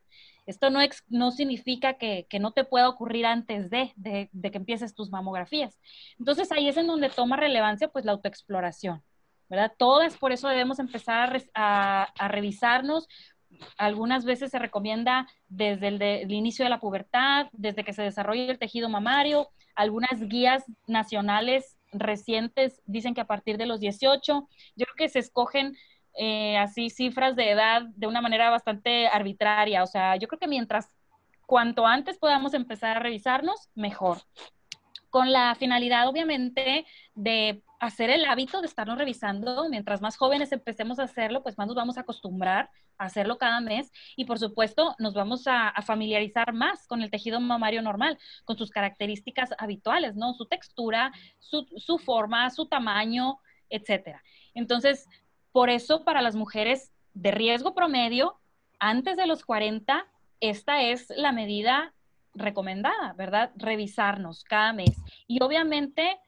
Esto 0.47 0.71
no, 0.71 0.81
no 1.09 1.31
significa 1.31 1.95
que, 1.95 2.27
no 2.41 2.53
te 2.53 2.65
pueda 2.65 2.89
ocurrir 2.89 3.27
antes 3.27 3.71
de, 3.71 3.93
que 4.03 4.59
empieces 4.59 4.95
tus 4.95 5.11
mamografías. 5.11 5.79
Entonces 6.19 6.51
ahí 6.51 6.69
es 6.69 6.77
en 6.77 6.87
donde 6.87 7.11
toma 7.11 7.37
relevancia 7.37 7.89
pues 7.89 8.05
la 8.05 8.13
autoexploración, 8.13 9.03
¿verdad? 9.49 9.73
Todas 9.79 10.17
por 10.17 10.33
eso 10.33 10.49
debemos 10.49 10.79
empezar 10.79 11.43
a, 11.55 12.13
revisarnos. 12.29 13.07
Algunas 13.77 14.25
veces 14.25 14.51
se 14.51 14.59
recomienda 14.59 15.29
desde 15.49 15.89
el, 15.89 16.33
inicio 16.33 16.65
de 16.65 16.71
la 16.71 16.81
pubertad, 16.81 17.47
desde 17.53 17.85
que 17.85 17.93
se 17.93 18.03
desarrolla 18.03 18.51
el 18.51 18.59
tejido 18.59 18.89
mamario, 18.89 19.51
algunas 19.75 20.21
guías 20.29 20.65
nacionales 20.87 21.77
recientes 21.93 22.83
dicen 22.87 23.15
que 23.15 23.21
a 23.21 23.27
partir 23.27 23.59
de 23.59 23.67
los 23.67 23.81
18, 23.81 24.49
yo 24.77 24.87
creo 24.87 24.95
que 24.97 25.09
se 25.09 25.19
escogen 25.19 25.77
eh, 26.15 26.57
así 26.59 26.91
cifras 26.91 27.37
de 27.37 27.51
edad 27.51 27.83
de 27.97 28.07
una 28.07 28.21
manera 28.21 28.51
bastante 28.51 29.09
arbitraria. 29.09 29.83
O 29.83 29.87
sea, 29.87 30.17
yo 30.17 30.29
creo 30.29 30.39
que 30.39 30.49
mientras 30.49 30.89
cuanto 31.47 31.87
antes 31.87 32.19
podamos 32.19 32.55
empezar 32.55 32.97
a 32.97 33.01
revisarnos, 33.01 33.69
mejor. 33.75 34.19
Con 35.11 35.33
la 35.33 35.55
finalidad, 35.55 36.09
obviamente, 36.09 36.87
de 37.15 37.63
hacer 37.83 38.11
el 38.11 38.25
hábito 38.27 38.61
de 38.61 38.69
estarnos 38.69 38.97
revisando. 38.97 39.69
Mientras 39.69 40.01
más 40.01 40.17
jóvenes 40.17 40.53
empecemos 40.53 41.01
a 41.01 41.03
hacerlo, 41.03 41.43
pues 41.43 41.59
más 41.59 41.67
nos 41.67 41.75
vamos 41.75 41.99
a 41.99 42.03
acostumbrar 42.03 42.71
a 42.97 43.07
hacerlo 43.07 43.39
cada 43.39 43.61
mes 43.61 43.91
y 44.17 44.25
por 44.25 44.39
supuesto 44.39 44.95
nos 45.01 45.15
vamos 45.15 45.49
a, 45.49 45.75
familiarizar 45.83 46.53
más 46.53 46.87
con 46.87 47.03
el 47.03 47.11
tejido 47.11 47.41
mamario 47.41 47.83
normal, 47.83 48.19
con 48.45 48.57
sus 48.57 48.71
características 48.71 49.51
habituales, 49.59 50.15
¿no? 50.15 50.33
Su 50.35 50.47
textura, 50.47 51.11
su, 51.41 51.67
su 51.77 51.99
forma, 51.99 52.49
su 52.51 52.67
tamaño, 52.67 53.41
etcétera. 53.69 54.23
Entonces, 54.55 55.09
por 55.53 55.71
eso 55.71 56.05
para 56.05 56.23
las 56.23 56.35
mujeres 56.35 56.93
de 57.15 57.31
riesgo 57.31 57.75
promedio, 57.75 58.37
antes 58.79 59.17
de 59.17 59.27
los 59.27 59.45
40, 59.45 60.07
esta 60.41 60.83
es 60.83 61.11
la 61.17 61.33
medida 61.33 61.93
recomendada, 62.35 63.13
¿verdad? 63.13 63.53
Revisarnos 63.57 64.45
cada 64.45 64.73
mes. 64.73 64.97
Y 65.27 65.43
obviamente 65.43 66.19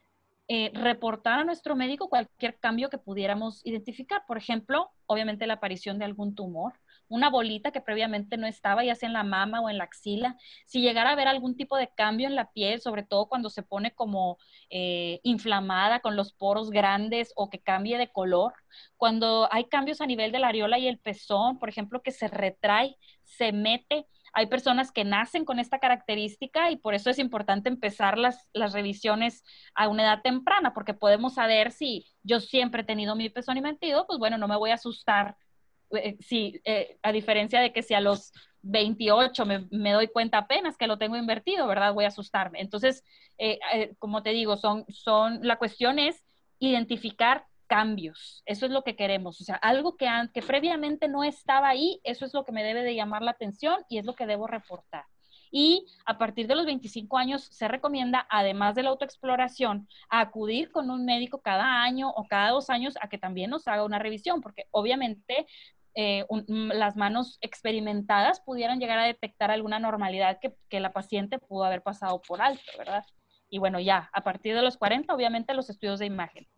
eh, 0.46 0.70
reportar 0.74 1.40
a 1.40 1.44
nuestro 1.44 1.74
médico 1.74 2.10
cualquier 2.10 2.56
cambio 2.58 2.90
que 2.90 2.98
pudiéramos 2.98 3.64
identificar. 3.64 4.24
Por 4.26 4.36
ejemplo, 4.36 4.90
obviamente 5.06 5.46
la 5.46 5.54
aparición 5.54 5.98
de 5.98 6.04
algún 6.04 6.34
tumor, 6.34 6.74
una 7.08 7.30
bolita 7.30 7.70
que 7.70 7.80
previamente 7.80 8.36
no 8.36 8.46
estaba, 8.46 8.84
ya 8.84 8.94
sea 8.94 9.08
en 9.08 9.12
la 9.12 9.24
mama 9.24 9.60
o 9.60 9.70
en 9.70 9.78
la 9.78 9.84
axila. 9.84 10.36
Si 10.66 10.80
llegara 10.80 11.10
a 11.10 11.12
haber 11.14 11.28
algún 11.28 11.56
tipo 11.56 11.76
de 11.76 11.90
cambio 11.94 12.26
en 12.26 12.34
la 12.34 12.50
piel, 12.52 12.80
sobre 12.80 13.02
todo 13.02 13.26
cuando 13.28 13.50
se 13.50 13.62
pone 13.62 13.94
como 13.94 14.38
eh, 14.70 15.20
inflamada 15.22 16.00
con 16.00 16.16
los 16.16 16.32
poros 16.32 16.70
grandes 16.70 17.32
o 17.36 17.50
que 17.50 17.60
cambie 17.60 17.98
de 17.98 18.10
color. 18.10 18.54
Cuando 18.96 19.48
hay 19.50 19.64
cambios 19.64 20.00
a 20.00 20.06
nivel 20.06 20.32
de 20.32 20.38
la 20.38 20.48
areola 20.48 20.78
y 20.78 20.88
el 20.88 20.98
pezón, 20.98 21.58
por 21.58 21.68
ejemplo, 21.68 22.02
que 22.02 22.10
se 22.10 22.28
retrae, 22.28 22.96
se 23.22 23.52
mete 23.52 24.06
hay 24.34 24.46
personas 24.46 24.90
que 24.90 25.04
nacen 25.04 25.44
con 25.44 25.60
esta 25.60 25.78
característica 25.78 26.70
y 26.70 26.76
por 26.76 26.94
eso 26.94 27.08
es 27.08 27.20
importante 27.20 27.68
empezar 27.68 28.18
las, 28.18 28.48
las 28.52 28.72
revisiones 28.72 29.44
a 29.76 29.88
una 29.88 30.02
edad 30.02 30.22
temprana, 30.22 30.74
porque 30.74 30.92
podemos 30.92 31.34
saber 31.34 31.70
si 31.70 32.04
yo 32.24 32.40
siempre 32.40 32.82
he 32.82 32.84
tenido 32.84 33.14
mi 33.14 33.30
pezón 33.30 33.56
invertido, 33.56 34.06
pues 34.08 34.18
bueno, 34.18 34.36
no 34.36 34.48
me 34.48 34.56
voy 34.56 34.70
a 34.70 34.74
asustar. 34.74 35.36
Eh, 35.96 36.16
si, 36.20 36.60
eh, 36.64 36.98
a 37.02 37.12
diferencia 37.12 37.60
de 37.60 37.72
que 37.72 37.82
si 37.82 37.94
a 37.94 38.00
los 38.00 38.32
28 38.62 39.44
me, 39.70 39.92
doy 39.92 40.08
cuenta 40.08 40.38
apenas 40.38 40.76
que 40.76 40.86
lo 40.86 40.98
tengo 40.98 41.16
invertido, 41.16 41.66
¿verdad? 41.66 41.92
Voy 41.92 42.04
a 42.04 42.08
asustarme. 42.08 42.60
Entonces, 42.60 43.04
eh, 43.38 43.58
como 43.98 44.22
te 44.22 44.30
digo, 44.30 44.56
son, 44.56 44.84
son, 44.88 45.40
la 45.42 45.56
cuestión 45.56 45.98
es 45.98 46.24
identificar 46.58 47.46
cambios. 47.66 48.42
Eso 48.46 48.66
es 48.66 48.72
lo 48.72 48.82
que 48.82 48.96
queremos. 48.96 49.40
O 49.40 49.44
sea, 49.44 49.56
algo 49.56 49.96
que, 49.96 50.08
que 50.32 50.42
previamente 50.42 51.08
no 51.08 51.24
estaba 51.24 51.68
ahí, 51.68 52.00
eso 52.04 52.24
es 52.24 52.34
lo 52.34 52.44
que 52.44 52.52
me 52.52 52.64
debe 52.64 52.82
de 52.82 52.94
llamar 52.94 53.22
la 53.22 53.32
atención 53.32 53.84
y 53.88 53.98
es 53.98 54.04
lo 54.04 54.14
que 54.14 54.26
debo 54.26 54.46
reportar. 54.46 55.04
Y 55.56 55.86
a 56.04 56.18
partir 56.18 56.48
de 56.48 56.56
los 56.56 56.66
25 56.66 57.16
años 57.16 57.44
se 57.44 57.68
recomienda, 57.68 58.26
además 58.28 58.74
de 58.74 58.82
la 58.82 58.90
autoexploración, 58.90 59.88
acudir 60.08 60.72
con 60.72 60.90
un 60.90 61.04
médico 61.04 61.42
cada 61.42 61.84
año 61.84 62.10
o 62.10 62.26
cada 62.26 62.50
dos 62.50 62.70
años 62.70 62.94
a 63.00 63.08
que 63.08 63.18
también 63.18 63.50
nos 63.50 63.68
haga 63.68 63.84
una 63.84 64.00
revisión, 64.00 64.40
porque 64.40 64.64
obviamente 64.72 65.46
eh, 65.94 66.24
las 66.48 66.96
manos 66.96 67.38
experimentadas 67.40 68.40
pudieran 68.40 68.80
llegar 68.80 68.98
a 68.98 69.04
detectar 69.04 69.50
alguna 69.50 69.78
normalidad 69.78 70.38
que, 70.40 70.80
la 70.80 70.92
paciente 70.92 71.38
pudo 71.38 71.64
haber 71.64 71.82
pasado 71.82 72.20
por 72.20 72.42
alto, 72.42 72.64
¿verdad? 72.76 73.04
Y 73.48 73.58
bueno, 73.58 73.78
ya, 73.78 74.10
a 74.12 74.22
partir 74.22 74.56
de 74.56 74.62
los 74.62 74.76
40, 74.76 75.14
obviamente 75.14 75.54
los 75.54 75.70
estudios 75.70 76.00
de 76.00 76.06
imagen. 76.06 76.48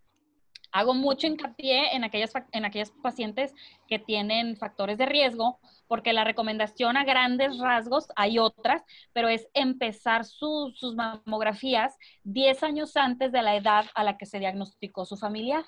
Hago 0.72 0.94
mucho 0.94 1.26
hincapié 1.26 1.94
en 1.94 2.04
aquellas, 2.04 2.32
en 2.52 2.64
aquellas 2.64 2.90
pacientes 3.02 3.54
que 3.88 3.98
tienen 3.98 4.56
factores 4.56 4.98
de 4.98 5.06
riesgo, 5.06 5.60
porque 5.86 6.12
la 6.12 6.24
recomendación 6.24 6.96
a 6.96 7.04
grandes 7.04 7.58
rasgos, 7.58 8.08
hay 8.16 8.38
otras, 8.38 8.82
pero 9.12 9.28
es 9.28 9.48
empezar 9.54 10.24
sus 10.24 10.94
mamografías 10.94 11.96
10 12.24 12.62
años 12.62 12.96
antes 12.96 13.32
de 13.32 13.42
la 13.42 13.56
edad 13.56 13.86
a 13.94 14.02
la 14.02 14.16
que 14.16 14.26
se 14.26 14.38
diagnosticó 14.38 15.04
su 15.04 15.16
familiar. 15.16 15.64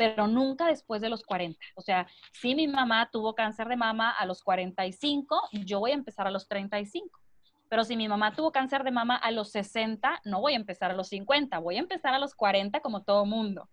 Pero 0.00 0.26
nunca 0.26 0.66
después 0.66 1.02
de 1.02 1.10
los 1.10 1.22
40. 1.24 1.60
O 1.74 1.82
sea, 1.82 2.06
si 2.32 2.54
mi 2.54 2.66
mamá 2.66 3.10
tuvo 3.12 3.34
cáncer 3.34 3.68
de 3.68 3.76
mama 3.76 4.10
a 4.10 4.24
los 4.24 4.42
45, 4.42 5.50
yo 5.52 5.78
voy 5.78 5.90
a 5.90 5.94
empezar 5.94 6.26
a 6.26 6.30
los 6.30 6.48
35. 6.48 7.20
Pero 7.68 7.84
si 7.84 7.98
mi 7.98 8.08
mamá 8.08 8.34
tuvo 8.34 8.50
cáncer 8.50 8.82
de 8.82 8.92
mama 8.92 9.16
a 9.16 9.30
los 9.30 9.50
60, 9.50 10.22
no 10.24 10.40
voy 10.40 10.54
a 10.54 10.56
empezar 10.56 10.90
a 10.90 10.94
los 10.94 11.08
50, 11.08 11.58
voy 11.58 11.76
a 11.76 11.80
empezar 11.80 12.14
a 12.14 12.18
los 12.18 12.34
40 12.34 12.80
como 12.80 13.02
todo 13.02 13.26
mundo. 13.26 13.68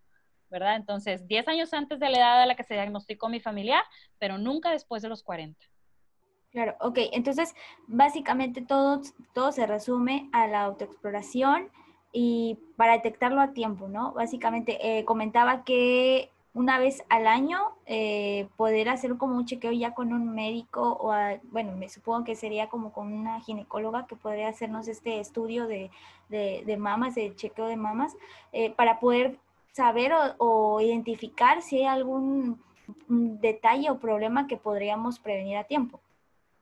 ¿verdad? 0.49 0.75
Entonces, 0.75 1.25
10 1.27 1.47
años 1.47 1.73
antes 1.73 1.97
de 1.97 2.09
la 2.09 2.17
edad 2.17 2.41
a 2.41 2.45
la 2.45 2.55
que 2.55 2.63
se 2.63 2.73
diagnosticó 2.73 3.29
mi 3.29 3.39
familiar, 3.39 3.83
pero 4.19 4.37
nunca 4.37 4.71
después 4.71 5.01
de 5.01 5.07
los 5.07 5.23
40. 5.23 5.57
Claro, 6.51 6.75
ok. 6.81 6.99
Entonces, 7.13 7.55
básicamente 7.87 8.61
todo, 8.61 9.01
todo 9.33 9.53
se 9.53 9.65
resume 9.65 10.29
a 10.33 10.47
la 10.47 10.63
autoexploración 10.63 11.71
y 12.11 12.57
para 12.75 12.93
detectarlo 12.93 13.41
a 13.41 13.53
tiempo, 13.53 13.87
¿no? 13.87 14.13
Básicamente, 14.13 14.99
eh, 14.99 15.05
comentaba 15.05 15.63
que 15.63 16.31
una 16.57 16.79
vez 16.79 17.03
al 17.09 17.27
año 17.27 17.59
eh, 17.85 18.47
poder 18.57 18.89
hacer 18.89 19.15
como 19.17 19.37
un 19.37 19.45
chequeo 19.45 19.71
ya 19.71 19.93
con 19.93 20.11
un 20.11 20.33
médico 20.33 20.97
o, 20.99 21.13
bueno, 21.51 21.75
me 21.75 21.87
supongo 21.87 22.23
que 22.23 22.35
sería 22.35 22.67
como 22.67 22.91
con 22.91 23.13
una 23.13 23.39
ginecóloga 23.41 24.07
que 24.07 24.15
podría 24.15 24.47
hacernos 24.47 24.87
este 24.87 25.19
estudio 25.19 25.67
de, 25.67 25.91
de, 26.29 26.77
mamas, 26.77 27.13
de 27.13 27.35
chequeo 27.35 27.67
de 27.67 27.75
mamas, 27.75 28.15
eh, 28.53 28.71
para 28.71 28.99
poder 28.99 29.37
saber 29.71 30.11
o, 30.39 30.81
identificar 30.81 31.61
si 31.61 31.77
hay 31.77 31.85
algún 31.85 32.59
detalle 33.07 33.91
o 33.91 33.99
problema 33.99 34.47
que 34.47 34.57
podríamos 34.57 35.19
prevenir 35.19 35.57
a 35.57 35.65
tiempo. 35.65 36.01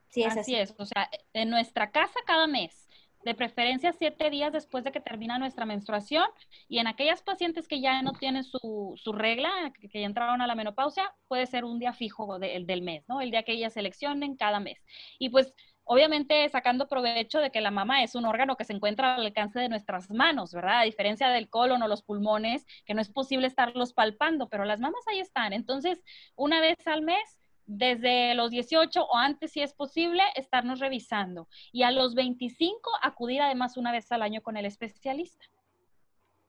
Sí, 0.09 0.23
es 0.23 0.35
así, 0.35 0.55
es, 0.55 0.75
o 0.77 0.85
sea, 0.85 1.09
en 1.31 1.49
nuestra 1.49 1.91
casa 1.91 2.19
cada 2.25 2.47
mes, 2.47 2.89
de 3.25 3.33
preferencia 3.33 3.91
siete 3.91 4.29
días 4.29 4.53
después 4.53 4.83
de 4.83 4.91
que 4.91 5.01
termina 5.01 5.37
nuestra 5.39 5.65
menstruación, 5.65 6.25
y 6.69 6.77
en 6.77 6.87
aquellas 6.87 7.21
pacientes 7.23 7.67
que 7.67 7.81
ya 7.81 8.01
no 8.03 8.13
tienen 8.13 8.43
su, 8.43 8.93
su 8.95 9.11
regla, 9.11 9.49
que, 9.73 9.89
ya 9.99 10.05
entraron 10.05 10.41
a 10.41 10.47
la 10.47 10.55
menopausia, 10.55 11.13
puede 11.27 11.47
ser 11.47 11.65
un 11.65 11.79
día 11.79 11.91
fijo 11.91 12.39
del 12.39 12.81
mes, 12.83 13.03
¿no? 13.09 13.21
El 13.21 13.31
día 13.31 13.43
que 13.43 13.53
ellas 13.53 13.73
seleccionen 13.73 14.37
cada 14.37 14.59
mes. 14.59 14.79
Y 15.19 15.29
pues 15.29 15.53
obviamente 15.85 16.47
sacando 16.49 16.87
provecho 16.87 17.39
de 17.39 17.51
que 17.51 17.61
la 17.61 17.71
mama 17.71 18.03
es 18.03 18.15
un 18.15 18.25
órgano 18.25 18.57
que 18.57 18.65
se 18.65 18.73
encuentra 18.73 19.15
al 19.15 19.25
alcance 19.25 19.59
de 19.59 19.69
nuestras 19.69 20.09
manos, 20.11 20.51
¿verdad? 20.53 20.79
A 20.79 20.83
diferencia 20.83 21.29
del 21.29 21.49
colon 21.49 21.81
o 21.81 21.87
los 21.87 22.03
pulmones, 22.03 22.65
que 22.85 22.93
no 22.93 23.01
es 23.01 23.09
posible 23.09 23.47
estarlos 23.47 23.93
palpando, 23.93 24.49
pero 24.49 24.65
las 24.65 24.79
mamas 24.79 25.07
ahí 25.07 25.19
están. 25.19 25.53
Entonces, 25.53 26.03
una 26.35 26.59
vez 26.59 26.77
al 26.87 27.01
mes, 27.01 27.39
desde 27.65 28.35
los 28.35 28.51
18 28.51 29.03
o 29.03 29.15
antes, 29.15 29.51
si 29.51 29.61
es 29.61 29.73
posible, 29.73 30.23
estarnos 30.35 30.79
revisando. 30.79 31.47
Y 31.71 31.83
a 31.83 31.91
los 31.91 32.15
25, 32.15 32.91
acudir 33.01 33.41
además 33.41 33.77
una 33.77 33.91
vez 33.91 34.11
al 34.11 34.21
año 34.21 34.41
con 34.41 34.57
el 34.57 34.65
especialista. 34.65 35.45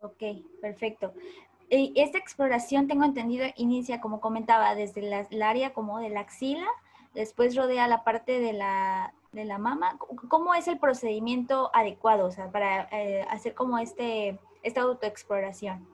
Ok, 0.01 0.23
perfecto. 0.61 1.15
Esta 1.69 2.19
exploración, 2.19 2.87
tengo 2.87 3.05
entendido, 3.05 3.47
inicia, 3.57 4.01
como 4.01 4.21
comentaba, 4.21 4.75
desde 4.75 5.27
el 5.31 5.43
área 5.43 5.73
como 5.73 5.99
de 5.99 6.11
la 6.11 6.21
axila, 6.21 6.67
después 7.15 7.57
rodea 7.57 7.89
la 7.89 8.05
parte 8.05 8.39
de 8.39 8.53
la, 8.53 9.13
de 9.33 9.45
la 9.45 9.59
mama. 9.59 9.99
¿Cómo 10.29 10.55
es 10.55 10.69
el 10.69 10.79
procedimiento 10.79 11.71
adecuado 11.75 12.27
o 12.27 12.31
sea, 12.31 12.51
para 12.51 12.89
eh, 12.93 13.27
hacer 13.31 13.55
como 13.55 13.79
este, 13.79 14.39
esta 14.63 14.83
autoexploración? 14.83 15.89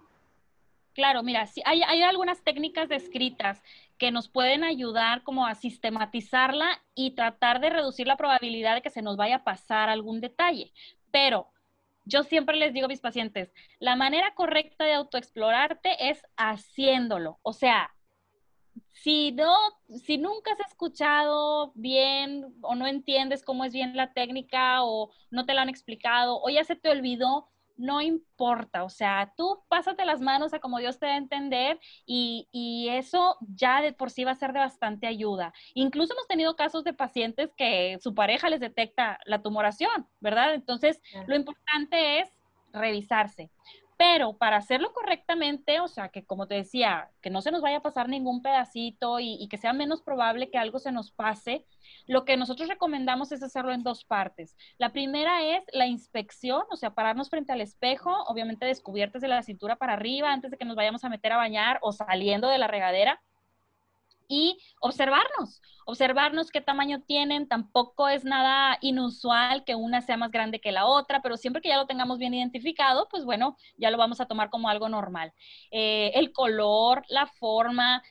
Claro, 0.94 1.22
mira, 1.22 1.46
sí, 1.46 1.62
hay, 1.64 1.82
hay, 1.82 2.02
algunas 2.02 2.42
técnicas 2.42 2.88
descritas 2.88 3.62
que 4.02 4.10
nos 4.10 4.28
pueden 4.28 4.64
ayudar 4.64 5.22
como 5.22 5.46
a 5.46 5.54
sistematizarla 5.54 6.82
y 6.92 7.12
tratar 7.12 7.60
de 7.60 7.70
reducir 7.70 8.08
la 8.08 8.16
probabilidad 8.16 8.74
de 8.74 8.82
que 8.82 8.90
se 8.90 9.00
nos 9.00 9.16
vaya 9.16 9.36
a 9.36 9.44
pasar 9.44 9.88
algún 9.88 10.20
detalle. 10.20 10.72
Pero 11.12 11.52
yo 12.04 12.24
siempre 12.24 12.56
les 12.56 12.72
digo 12.72 12.86
a 12.86 12.88
mis 12.88 13.00
pacientes, 13.00 13.52
la 13.78 13.94
manera 13.94 14.34
correcta 14.34 14.84
de 14.84 14.94
autoexplorarte 14.94 16.10
es 16.10 16.20
haciéndolo. 16.36 17.38
O 17.42 17.52
sea, 17.52 17.94
si 18.90 19.30
no, 19.30 19.54
si 20.04 20.18
nunca 20.18 20.50
has 20.50 20.72
escuchado 20.72 21.70
bien 21.76 22.56
o 22.60 22.74
no 22.74 22.88
entiendes 22.88 23.44
cómo 23.44 23.64
es 23.64 23.72
bien 23.72 23.96
la 23.96 24.12
técnica 24.12 24.82
o 24.82 25.12
no 25.30 25.46
te 25.46 25.54
la 25.54 25.62
han 25.62 25.68
explicado 25.68 26.42
o 26.42 26.50
ya 26.50 26.64
se 26.64 26.74
te 26.74 26.90
olvidó, 26.90 27.51
no 27.76 28.00
importa, 28.00 28.84
o 28.84 28.88
sea, 28.88 29.32
tú 29.36 29.62
pásate 29.68 30.04
las 30.04 30.20
manos 30.20 30.52
a 30.54 30.60
como 30.60 30.78
Dios 30.78 30.98
te 30.98 31.06
dé 31.06 31.12
a 31.12 31.16
entender 31.16 31.80
y, 32.06 32.48
y, 32.52 32.88
eso 32.90 33.36
ya 33.40 33.80
de 33.80 33.92
por 33.92 34.10
sí 34.10 34.24
va 34.24 34.32
a 34.32 34.36
ser 34.36 34.52
de 34.52 34.60
bastante 34.60 35.06
ayuda. 35.06 35.52
Incluso 35.74 36.14
hemos 36.14 36.26
tenido 36.26 36.56
casos 36.56 36.84
de 36.84 36.92
pacientes 36.92 37.52
que 37.56 37.98
su 38.00 38.14
pareja 38.14 38.48
les 38.50 38.60
detecta 38.60 39.18
la 39.26 39.42
tumoración, 39.42 40.08
¿verdad? 40.20 40.54
Entonces, 40.54 41.00
lo 41.26 41.36
importante 41.36 42.20
es 42.20 42.30
revisarse. 42.72 43.50
Pero 44.02 44.36
para 44.36 44.56
hacerlo 44.56 44.92
correctamente, 44.92 45.78
o 45.78 45.86
sea, 45.86 46.08
que 46.08 46.24
como 46.24 46.48
te 46.48 46.56
decía, 46.56 47.12
que 47.20 47.30
no 47.30 47.40
se 47.40 47.52
nos 47.52 47.62
vaya 47.62 47.76
a 47.76 47.82
pasar 47.82 48.08
ningún 48.08 48.42
pedacito 48.42 49.20
y, 49.20 49.46
que 49.48 49.58
sea 49.58 49.72
menos 49.72 50.02
probable 50.02 50.50
que 50.50 50.58
algo 50.58 50.80
se 50.80 50.90
nos 50.90 51.12
pase, 51.12 51.64
lo 52.08 52.24
que 52.24 52.36
nosotros 52.36 52.68
recomendamos 52.68 53.30
es 53.30 53.44
hacerlo 53.44 53.72
en 53.72 53.84
dos 53.84 54.04
partes. 54.04 54.56
La 54.76 54.92
primera 54.92 55.44
es 55.44 55.62
la 55.72 55.86
inspección, 55.86 56.64
o 56.72 56.76
sea, 56.76 56.94
pararnos 56.94 57.30
frente 57.30 57.52
al 57.52 57.60
espejo, 57.60 58.10
obviamente 58.24 58.66
descubiertas 58.66 59.22
de 59.22 59.28
la 59.28 59.44
cintura 59.44 59.76
para 59.76 59.92
arriba 59.92 60.32
antes 60.32 60.50
de 60.50 60.58
que 60.58 60.64
nos 60.64 60.74
vayamos 60.74 61.04
a 61.04 61.08
meter 61.08 61.30
a 61.30 61.36
bañar 61.36 61.78
o 61.80 61.92
saliendo 61.92 62.48
de 62.48 62.58
la 62.58 62.66
regadera 62.66 63.22
y 64.32 64.58
observarnos, 64.80 65.60
observarnos 65.84 66.50
qué 66.50 66.62
tamaño 66.62 67.02
tienen. 67.02 67.46
Tampoco 67.48 68.08
es 68.08 68.24
nada 68.24 68.78
inusual 68.80 69.62
que 69.64 69.74
una 69.74 70.00
sea 70.00 70.16
más 70.16 70.30
grande 70.30 70.58
que 70.58 70.72
la 70.72 70.86
otra, 70.86 71.20
pero 71.20 71.36
siempre 71.36 71.60
que 71.60 71.68
ya 71.68 71.76
lo 71.76 71.86
tengamos 71.86 72.18
bien 72.18 72.32
identificado, 72.32 73.08
pues 73.10 73.26
bueno, 73.26 73.58
ya 73.76 73.90
lo 73.90 73.98
vamos 73.98 74.22
a 74.22 74.26
tomar 74.26 74.48
como 74.48 74.70
algo 74.70 74.88
normal. 74.88 75.34
Eh, 75.70 76.12
el 76.14 76.32
color, 76.32 77.04
la 77.10 77.26
forma, 77.26 78.02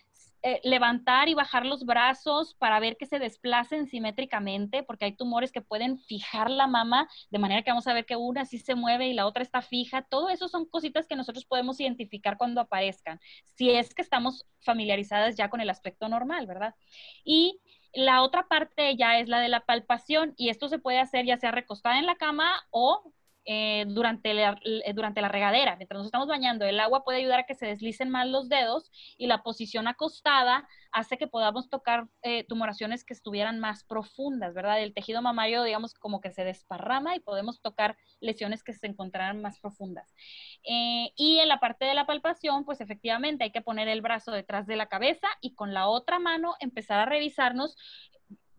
eh, 0.43 0.59
levantar 0.63 1.29
y 1.29 1.35
bajar 1.35 1.65
los 1.65 1.85
brazos 1.85 2.55
para 2.55 2.79
ver 2.79 2.97
que 2.97 3.05
se 3.05 3.19
desplacen 3.19 3.87
simétricamente, 3.87 4.81
porque 4.81 5.05
hay 5.05 5.15
tumores 5.15 5.51
que 5.51 5.61
pueden 5.61 5.99
fijar 5.99 6.49
la 6.49 6.67
mama, 6.67 7.07
de 7.29 7.39
manera 7.39 7.61
que 7.61 7.71
vamos 7.71 7.85
a 7.87 7.93
ver 7.93 8.05
que 8.05 8.15
una 8.15 8.45
sí 8.45 8.57
se 8.57 8.73
mueve 8.73 9.07
y 9.07 9.13
la 9.13 9.27
otra 9.27 9.43
está 9.43 9.61
fija. 9.61 10.01
Todo 10.01 10.29
eso 10.29 10.47
son 10.47 10.65
cositas 10.65 11.07
que 11.07 11.15
nosotros 11.15 11.45
podemos 11.45 11.79
identificar 11.79 12.37
cuando 12.37 12.61
aparezcan, 12.61 13.19
si 13.55 13.69
es 13.69 13.93
que 13.93 14.01
estamos 14.01 14.47
familiarizadas 14.61 15.35
ya 15.35 15.49
con 15.49 15.61
el 15.61 15.69
aspecto 15.69 16.09
normal, 16.09 16.47
¿verdad? 16.47 16.75
Y 17.23 17.61
la 17.93 18.23
otra 18.23 18.47
parte 18.47 18.95
ya 18.95 19.19
es 19.19 19.27
la 19.27 19.39
de 19.39 19.49
la 19.49 19.65
palpación 19.65 20.33
y 20.37 20.49
esto 20.49 20.69
se 20.69 20.79
puede 20.79 20.99
hacer 20.99 21.25
ya 21.25 21.37
sea 21.37 21.51
recostada 21.51 21.99
en 21.99 22.05
la 22.05 22.15
cama 22.15 22.49
o 22.71 23.13
eh, 23.45 23.85
durante, 23.87 24.35
la, 24.35 24.59
eh, 24.63 24.93
durante 24.93 25.19
la 25.19 25.27
regadera. 25.27 25.75
Mientras 25.75 25.97
nos 25.97 26.05
estamos 26.05 26.27
bañando, 26.27 26.65
el 26.65 26.79
agua 26.79 27.03
puede 27.03 27.17
ayudar 27.17 27.39
a 27.39 27.45
que 27.45 27.55
se 27.55 27.65
deslicen 27.65 28.09
más 28.09 28.27
los 28.27 28.49
dedos 28.49 28.91
y 29.17 29.25
la 29.25 29.41
posición 29.41 29.87
acostada 29.87 30.67
hace 30.91 31.17
que 31.17 31.27
podamos 31.27 31.69
tocar 31.69 32.07
eh, 32.21 32.43
tumoraciones 32.43 33.03
que 33.03 33.13
estuvieran 33.13 33.59
más 33.59 33.83
profundas, 33.83 34.53
¿verdad? 34.53 34.81
El 34.81 34.93
tejido 34.93 35.21
mamario, 35.21 35.63
digamos, 35.63 35.93
como 35.95 36.21
que 36.21 36.31
se 36.31 36.43
desparrama 36.43 37.15
y 37.15 37.19
podemos 37.19 37.61
tocar 37.61 37.97
lesiones 38.19 38.63
que 38.63 38.73
se 38.73 38.87
encontraran 38.87 39.41
más 39.41 39.59
profundas. 39.59 40.13
y 40.63 41.39
en 41.39 41.47
la 41.47 41.59
parte 41.59 41.85
de 41.85 41.93
la 41.93 42.05
palpación, 42.05 42.65
pues 42.65 42.81
efectivamente 42.81 43.43
hay 43.43 43.51
que 43.51 43.61
poner 43.61 43.87
el 43.87 44.01
brazo 44.01 44.31
detrás 44.31 44.67
de 44.67 44.75
la 44.75 44.87
cabeza 44.87 45.27
y 45.41 45.55
con 45.55 45.73
la 45.73 45.87
otra 45.87 46.19
mano 46.19 46.55
empezar 46.59 46.99
a 46.99 47.05
revisarnos 47.05 47.75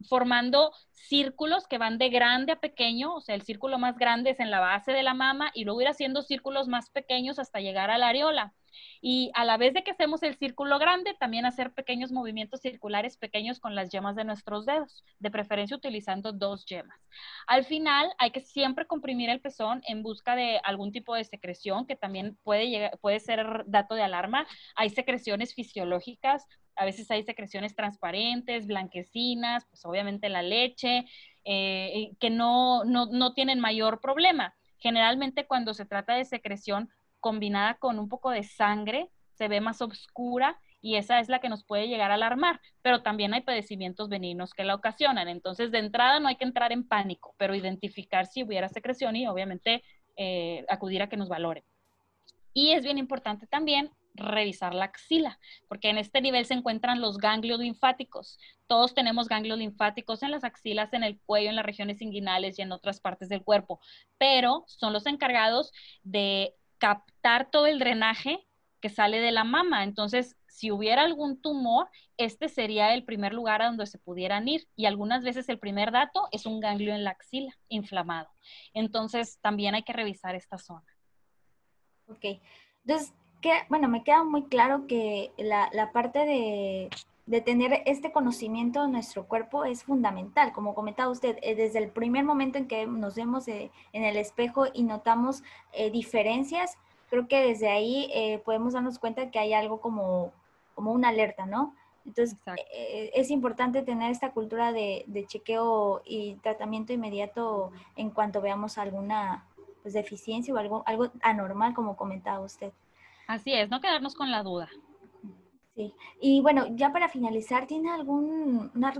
formando 0.04 0.72
círculos 0.90 1.66
que 1.66 1.78
van 1.78 1.98
de 1.98 2.08
grande 2.10 2.52
a 2.52 2.60
pequeño, 2.60 3.14
o 3.14 3.20
sea, 3.20 3.34
el 3.34 3.42
círculo 3.42 3.78
más 3.78 3.98
grande 3.98 4.30
es 4.30 4.40
en 4.40 4.50
la 4.50 4.60
base 4.60 4.92
de 4.92 5.02
la 5.02 5.14
mama 5.14 5.50
y 5.54 5.64
luego 5.64 5.82
ir 5.82 5.88
haciendo 5.88 6.22
círculos 6.22 6.68
más 6.68 6.90
pequeños 6.90 7.38
hasta 7.38 7.60
llegar 7.60 7.90
a 7.90 7.98
la 7.98 8.08
areola. 8.08 8.54
Y 9.00 9.30
a 9.34 9.44
la 9.44 9.56
vez 9.56 9.74
de 9.74 9.82
que 9.82 9.90
hacemos 9.90 10.22
el 10.22 10.36
círculo 10.36 10.78
grande, 10.78 11.14
también 11.18 11.44
hacer 11.44 11.72
pequeños 11.72 12.12
movimientos 12.12 12.60
circulares 12.60 13.16
pequeños 13.16 13.60
con 13.60 13.74
las 13.74 13.90
yemas 13.90 14.16
de 14.16 14.24
nuestros 14.24 14.64
dedos, 14.64 15.04
de 15.18 15.30
preferencia 15.30 15.76
utilizando 15.76 16.32
dos 16.32 16.64
yemas. 16.66 16.98
Al 17.46 17.64
final, 17.64 18.10
hay 18.18 18.30
que 18.30 18.40
siempre 18.40 18.86
comprimir 18.86 19.28
el 19.28 19.40
pezón 19.40 19.82
en 19.86 20.02
busca 20.02 20.36
de 20.36 20.60
algún 20.64 20.92
tipo 20.92 21.14
de 21.14 21.24
secreción 21.24 21.86
que 21.86 21.96
también 21.96 22.38
puede, 22.44 22.68
llegar, 22.68 22.98
puede 23.00 23.20
ser 23.20 23.64
dato 23.66 23.94
de 23.94 24.02
alarma. 24.02 24.46
Hay 24.76 24.90
secreciones 24.90 25.54
fisiológicas 25.54 26.46
a 26.76 26.84
veces 26.84 27.10
hay 27.10 27.22
secreciones 27.22 27.74
transparentes, 27.74 28.66
blanquecinas, 28.66 29.64
pues 29.66 29.84
obviamente 29.84 30.28
la 30.28 30.42
leche, 30.42 31.06
eh, 31.44 32.12
que 32.20 32.30
no, 32.30 32.84
no, 32.84 33.34
tienen 33.34 33.60
mayor 33.60 34.00
problema. 34.00 34.54
Generalmente 34.78 35.46
cuando 35.46 35.74
se 35.74 35.86
trata 35.86 36.14
de 36.14 36.24
secreción 36.24 36.88
combinada 37.20 37.74
con 37.74 37.98
un 37.98 38.08
poco 38.08 38.30
de 38.30 38.42
sangre, 38.42 39.10
se 39.34 39.48
ve 39.48 39.60
más 39.60 39.80
oscura 39.80 40.60
y 40.80 40.96
esa 40.96 41.20
es 41.20 41.28
la 41.28 41.38
que 41.40 41.48
nos 41.48 41.64
puede 41.64 41.86
llegar 41.86 42.10
a 42.10 42.14
alarmar, 42.14 42.60
pero 42.82 43.02
también 43.02 43.34
hay 43.34 43.42
padecimientos 43.42 44.08
benignos 44.08 44.52
que 44.52 44.64
la 44.64 44.74
ocasionan. 44.74 45.28
Entonces, 45.28 45.70
de 45.70 45.78
entrada 45.78 46.18
no 46.18 46.28
hay 46.28 46.36
que 46.36 46.44
entrar 46.44 46.72
en 46.72 46.86
pánico, 46.86 47.34
pero 47.38 47.54
identificar 47.54 48.26
si 48.26 48.42
hubiera 48.42 48.68
secreción 48.68 49.14
y 49.14 49.28
obviamente 49.28 49.84
eh, 50.16 50.64
acudir 50.68 51.02
a 51.02 51.08
que 51.08 51.16
nos 51.16 51.28
valoren. 51.28 51.64
Y 52.52 52.72
es 52.72 52.84
bien 52.84 52.98
importante 52.98 53.46
también 53.46 53.90
revisar 54.14 54.74
la 54.74 54.86
axila, 54.86 55.38
porque 55.68 55.88
en 55.88 55.98
este 55.98 56.20
nivel 56.20 56.44
se 56.44 56.54
encuentran 56.54 57.00
los 57.00 57.18
ganglios 57.18 57.60
linfáticos. 57.60 58.38
Todos 58.66 58.94
tenemos 58.94 59.28
ganglios 59.28 59.58
linfáticos 59.58 60.22
en 60.22 60.30
las 60.30 60.44
axilas, 60.44 60.92
en 60.92 61.02
el 61.02 61.18
cuello, 61.20 61.50
en 61.50 61.56
las 61.56 61.66
regiones 61.66 62.02
inguinales 62.02 62.58
y 62.58 62.62
en 62.62 62.72
otras 62.72 63.00
partes 63.00 63.28
del 63.28 63.42
cuerpo, 63.42 63.80
pero 64.18 64.64
son 64.66 64.92
los 64.92 65.06
encargados 65.06 65.72
de 66.02 66.54
captar 66.78 67.50
todo 67.50 67.66
el 67.66 67.78
drenaje 67.78 68.46
que 68.80 68.90
sale 68.90 69.20
de 69.20 69.30
la 69.30 69.44
mama. 69.44 69.84
Entonces, 69.84 70.36
si 70.48 70.70
hubiera 70.70 71.02
algún 71.02 71.40
tumor, 71.40 71.88
este 72.18 72.48
sería 72.48 72.92
el 72.92 73.04
primer 73.04 73.32
lugar 73.32 73.62
a 73.62 73.66
donde 73.66 73.86
se 73.86 73.98
pudieran 73.98 74.48
ir. 74.48 74.66
Y 74.74 74.86
algunas 74.86 75.22
veces 75.22 75.48
el 75.48 75.60
primer 75.60 75.92
dato 75.92 76.28
es 76.32 76.44
un 76.44 76.60
ganglio 76.60 76.92
en 76.92 77.04
la 77.04 77.10
axila 77.10 77.56
inflamado. 77.68 78.28
Entonces, 78.74 79.38
también 79.40 79.76
hay 79.76 79.84
que 79.84 79.92
revisar 79.92 80.34
esta 80.34 80.58
zona. 80.58 80.84
Ok. 82.08 82.40
Entonces, 82.84 83.14
bueno, 83.68 83.88
me 83.88 84.04
queda 84.04 84.24
muy 84.24 84.44
claro 84.44 84.86
que 84.86 85.32
la, 85.36 85.90
parte 85.92 86.20
de, 86.20 87.40
tener 87.42 87.82
este 87.86 88.12
conocimiento 88.12 88.82
de 88.82 88.88
nuestro 88.88 89.26
cuerpo 89.26 89.64
es 89.64 89.84
fundamental. 89.84 90.52
Como 90.52 90.74
comentaba 90.74 91.10
usted, 91.10 91.38
eh, 91.42 91.54
desde 91.54 91.78
el 91.78 91.88
primer 91.88 92.24
momento 92.24 92.58
en 92.58 92.68
que 92.68 92.86
nos 92.86 93.14
vemos 93.14 93.48
eh, 93.48 93.70
en 93.92 94.04
el 94.04 94.16
espejo 94.16 94.66
y 94.72 94.84
notamos 94.84 95.42
eh, 95.72 95.90
diferencias, 95.90 96.76
creo 97.10 97.28
que 97.28 97.40
desde 97.42 97.68
ahí 97.68 98.40
podemos 98.44 98.72
darnos 98.72 98.98
cuenta 98.98 99.30
que 99.30 99.38
hay 99.38 99.52
algo 99.52 99.80
como, 99.80 100.32
como 100.74 100.92
una 100.92 101.08
alerta, 101.08 101.44
¿no? 101.44 101.74
Entonces, 102.06 102.36
es 103.14 103.30
importante 103.30 103.82
tener 103.82 104.10
esta 104.10 104.32
cultura 104.32 104.72
de, 104.72 105.04
chequeo 105.26 106.00
y 106.06 106.36
tratamiento 106.36 106.92
inmediato 106.94 107.70
en 107.96 108.10
cuanto 108.10 108.40
veamos 108.40 108.78
alguna 108.78 109.46
pues, 109.82 109.92
deficiencia 109.92 110.54
o 110.54 110.56
algo, 110.56 110.82
algo 110.86 111.10
anormal, 111.20 111.74
como 111.74 111.96
comentaba 111.96 112.40
usted. 112.40 112.72
Así 113.26 113.52
es, 113.52 113.70
no 113.70 113.80
quedarnos 113.80 114.14
con 114.14 114.30
la 114.30 114.42
duda. 114.42 114.68
Sí, 115.74 115.94
y 116.20 116.42
bueno, 116.42 116.66
ya 116.76 116.92
para 116.92 117.08
finalizar, 117.08 117.66
¿tiene 117.66 117.90
algún, 117.90 118.70
una 118.74 118.92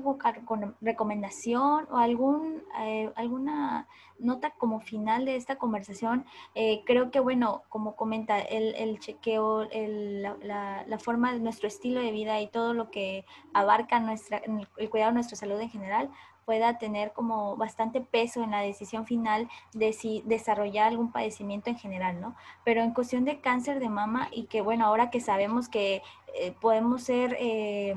recomendación 0.81 1.87
o 1.91 1.99
algún, 1.99 2.63
eh, 2.81 3.13
alguna 3.15 3.87
nota 4.19 4.53
como 4.53 4.81
final 4.81 5.27
de 5.27 5.37
esta 5.37 5.57
conversación? 5.57 6.25
Eh, 6.55 6.83
creo 6.87 7.11
que, 7.11 7.21
bueno, 7.21 7.63
como 7.69 7.95
comenta, 7.95 8.41
el, 8.41 8.75
el 8.77 9.01
chequeo, 9.01 9.69
el, 9.71 10.23
la, 10.23 10.85
la, 10.87 10.99
forma 10.99 11.35
de 11.35 11.41
nuestro 11.41 11.69
estilo 11.69 12.01
de 12.01 12.11
vida 12.11 12.41
y 12.41 12.47
todo 12.49 12.73
lo 12.73 12.91
que 12.91 13.27
abarca 13.53 14.01
nuestra, 14.01 14.41
el 14.79 14.89
cuidado 14.89 15.11
de 15.11 15.17
nuestra 15.17 15.37
salud 15.37 15.61
en 15.61 15.69
general, 15.69 16.11
pueda 16.45 16.79
tener 16.79 17.13
como 17.13 17.57
bastante 17.57 18.01
peso 18.01 18.43
en 18.43 18.51
la 18.51 18.61
decisión 18.61 19.07
final 19.07 19.49
de 19.73 19.93
si 19.93 20.23
desarrollar 20.27 20.89
algún 20.89 21.13
padecimiento 21.13 21.71
en 21.71 21.79
general, 21.79 22.21
¿no? 22.21 22.35
Pero 22.65 22.83
en 22.83 22.93
cuestión 22.93 23.25
de 23.25 23.41
cáncer 23.41 23.81
de 23.81 23.89
mama 23.89 24.29
y 24.33 24.45
que 24.45 24.61
bueno, 24.61 24.87
ahora 24.87 25.11
que 25.11 25.21
sabemos 25.21 25.69
que 25.69 26.03
eh, 26.35 26.53
podemos 26.61 27.03
ser... 27.03 27.37
Eh, 27.41 27.97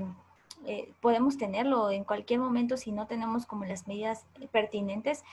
eh, 0.68 0.92
podemos 1.00 1.38
tenerlo 1.38 1.92
en 1.92 2.04
cualquier 2.04 2.40
momento 2.40 2.76
si 2.76 2.92
no 2.92 3.06
tenemos 3.06 3.46
como 3.46 3.66
las 3.66 3.88
medidas 3.88 4.26
pertinentes, 4.52 5.24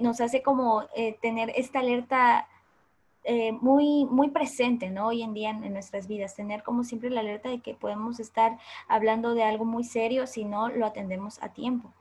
nos 0.00 0.20
hace 0.20 0.42
como 0.42 0.82
tener 1.20 1.52
esta 1.54 1.78
alerta 1.78 2.48
muy, 3.60 4.04
muy 4.06 4.30
presente, 4.30 4.90
¿no? 4.90 5.06
Hoy 5.06 5.22
en 5.22 5.32
día 5.32 5.50
en, 5.50 5.72
nuestras 5.72 6.08
vidas, 6.08 6.34
tener 6.34 6.64
como 6.64 6.82
siempre 6.82 7.10
la 7.10 7.20
alerta 7.20 7.50
de 7.50 7.60
que 7.60 7.74
podemos 7.74 8.18
estar 8.18 8.58
hablando 8.88 9.34
de 9.34 9.44
algo 9.44 9.64
muy 9.64 9.84
serio 9.84 10.26
si 10.26 10.44
no 10.44 10.68
lo 10.70 10.86
atendemos 10.86 11.40
a 11.40 11.52
tiempo. 11.52 11.92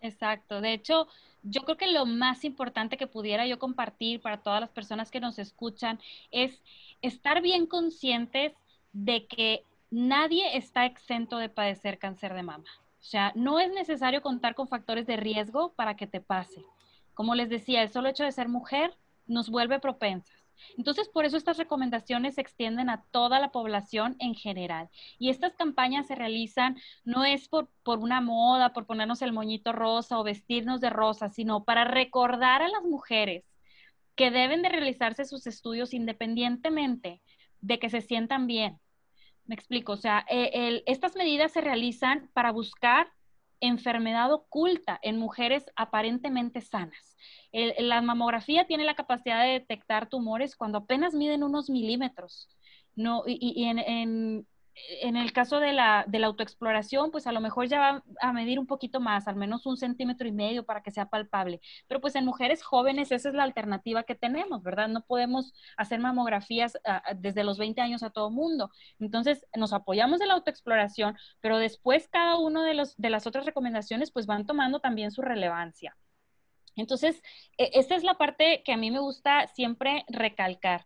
Exacto. 0.00 0.60
De 0.60 0.72
hecho, 0.72 1.08
yo 1.42 1.62
creo 1.62 1.76
que 1.76 1.88
lo 1.88 2.06
más 2.06 2.44
importante 2.44 2.96
que 2.96 3.06
pudiera 3.06 3.46
yo 3.46 3.58
compartir 3.58 4.20
para 4.20 4.42
todas 4.42 4.60
las 4.60 4.70
personas 4.70 5.10
que 5.10 5.20
nos 5.20 5.38
escuchan 5.38 5.98
es 6.30 6.62
estar 7.02 7.42
bien 7.42 7.66
conscientes 7.66 8.52
de 8.92 9.26
que 9.26 9.64
nadie 9.90 10.56
está 10.56 10.86
exento 10.86 11.38
de 11.38 11.48
padecer 11.48 11.98
cáncer 11.98 12.34
de 12.34 12.42
mama. 12.42 12.64
O 13.00 13.04
sea, 13.04 13.32
no 13.34 13.58
es 13.60 13.72
necesario 13.72 14.22
contar 14.22 14.54
con 14.54 14.68
factores 14.68 15.06
de 15.06 15.16
riesgo 15.16 15.72
para 15.74 15.96
que 15.96 16.06
te 16.06 16.20
pase. 16.20 16.64
Como 17.14 17.34
les 17.34 17.48
decía, 17.48 17.82
el 17.82 17.90
solo 17.90 18.08
hecho 18.08 18.24
de 18.24 18.32
ser 18.32 18.48
mujer 18.48 18.96
nos 19.26 19.50
vuelve 19.50 19.80
propensas. 19.80 20.37
Entonces, 20.76 21.08
por 21.08 21.24
eso 21.24 21.36
estas 21.36 21.58
recomendaciones 21.58 22.34
se 22.36 22.40
extienden 22.40 22.90
a 22.90 23.04
toda 23.10 23.40
la 23.40 23.50
población 23.50 24.16
en 24.18 24.34
general. 24.34 24.88
Y 25.18 25.30
estas 25.30 25.54
campañas 25.54 26.06
se 26.06 26.14
realizan 26.14 26.76
no 27.04 27.24
es 27.24 27.48
por, 27.48 27.68
por 27.82 27.98
una 27.98 28.20
moda, 28.20 28.72
por 28.72 28.86
ponernos 28.86 29.22
el 29.22 29.32
moñito 29.32 29.72
rosa 29.72 30.18
o 30.18 30.24
vestirnos 30.24 30.80
de 30.80 30.90
rosa, 30.90 31.28
sino 31.28 31.64
para 31.64 31.84
recordar 31.84 32.62
a 32.62 32.68
las 32.68 32.82
mujeres 32.84 33.44
que 34.14 34.30
deben 34.30 34.62
de 34.62 34.68
realizarse 34.68 35.24
sus 35.24 35.46
estudios 35.46 35.94
independientemente 35.94 37.22
de 37.60 37.78
que 37.78 37.90
se 37.90 38.00
sientan 38.00 38.46
bien. 38.46 38.78
Me 39.46 39.54
explico, 39.54 39.92
o 39.92 39.96
sea, 39.96 40.26
eh, 40.28 40.82
estas 40.86 41.16
medidas 41.16 41.52
se 41.52 41.60
realizan 41.60 42.28
para 42.34 42.52
buscar 42.52 43.10
enfermedad 43.60 44.32
oculta 44.32 44.98
en 45.02 45.18
mujeres 45.18 45.66
aparentemente 45.76 46.60
sanas. 46.60 47.16
la 47.52 48.02
mamografía 48.02 48.66
tiene 48.66 48.84
la 48.84 48.94
capacidad 48.94 49.42
de 49.42 49.52
detectar 49.52 50.08
tumores 50.08 50.56
cuando 50.56 50.78
apenas 50.78 51.14
miden 51.14 51.42
unos 51.42 51.70
milímetros. 51.70 52.48
No, 52.94 53.22
y, 53.26 53.64
en, 53.64 53.78
en 53.78 54.46
el 55.16 55.32
caso 55.32 55.60
de 55.60 55.72
la, 55.72 56.04
de 56.06 56.18
la 56.18 56.28
autoexploración, 56.28 57.10
pues 57.10 57.26
a 57.26 57.32
lo 57.32 57.40
mejor 57.40 57.66
ya 57.68 57.78
va 57.78 58.04
a 58.20 58.32
medir 58.32 58.58
un 58.58 58.66
poquito 58.66 59.00
más, 59.00 59.28
al 59.28 59.36
menos 59.36 59.66
un 59.66 59.76
centímetro 59.76 60.26
y 60.28 60.32
medio 60.32 60.64
para 60.64 60.82
que 60.82 60.90
sea 60.90 61.08
palpable. 61.08 61.60
Pero 61.86 62.00
pues 62.00 62.14
en 62.14 62.24
mujeres 62.24 62.62
jóvenes 62.62 63.12
esa 63.12 63.28
es 63.28 63.34
la 63.34 63.42
alternativa 63.42 64.04
que 64.04 64.14
tenemos, 64.14 64.62
¿verdad? 64.62 64.88
No 64.88 65.02
podemos 65.02 65.52
hacer 65.76 66.00
mamografías 66.00 66.76
ah, 66.84 67.02
ah, 67.06 67.14
desde 67.14 67.44
los 67.44 67.58
20 67.58 67.80
años 67.80 68.02
a 68.02 68.10
todo 68.10 68.30
mundo. 68.30 68.70
Entonces 68.98 69.46
nos 69.56 69.72
apoyamos 69.72 70.18
de 70.18 70.26
la 70.26 70.34
autoexploración, 70.34 71.16
pero 71.40 71.58
después 71.58 72.08
cada 72.08 72.36
uno 72.38 72.62
de, 72.62 72.74
los, 72.74 72.96
de 72.96 73.10
las 73.10 73.26
otras 73.26 73.46
recomendaciones 73.46 74.10
pues 74.10 74.26
van 74.26 74.46
tomando 74.46 74.80
también 74.80 75.10
su 75.10 75.22
relevancia. 75.22 75.96
Entonces, 76.76 77.22
e, 77.58 77.70
esta 77.74 77.96
es 77.96 78.04
la 78.04 78.16
parte 78.16 78.62
que 78.64 78.72
a 78.72 78.76
mí 78.76 78.90
me 78.90 79.00
gusta 79.00 79.48
siempre 79.48 80.04
recalcar 80.08 80.84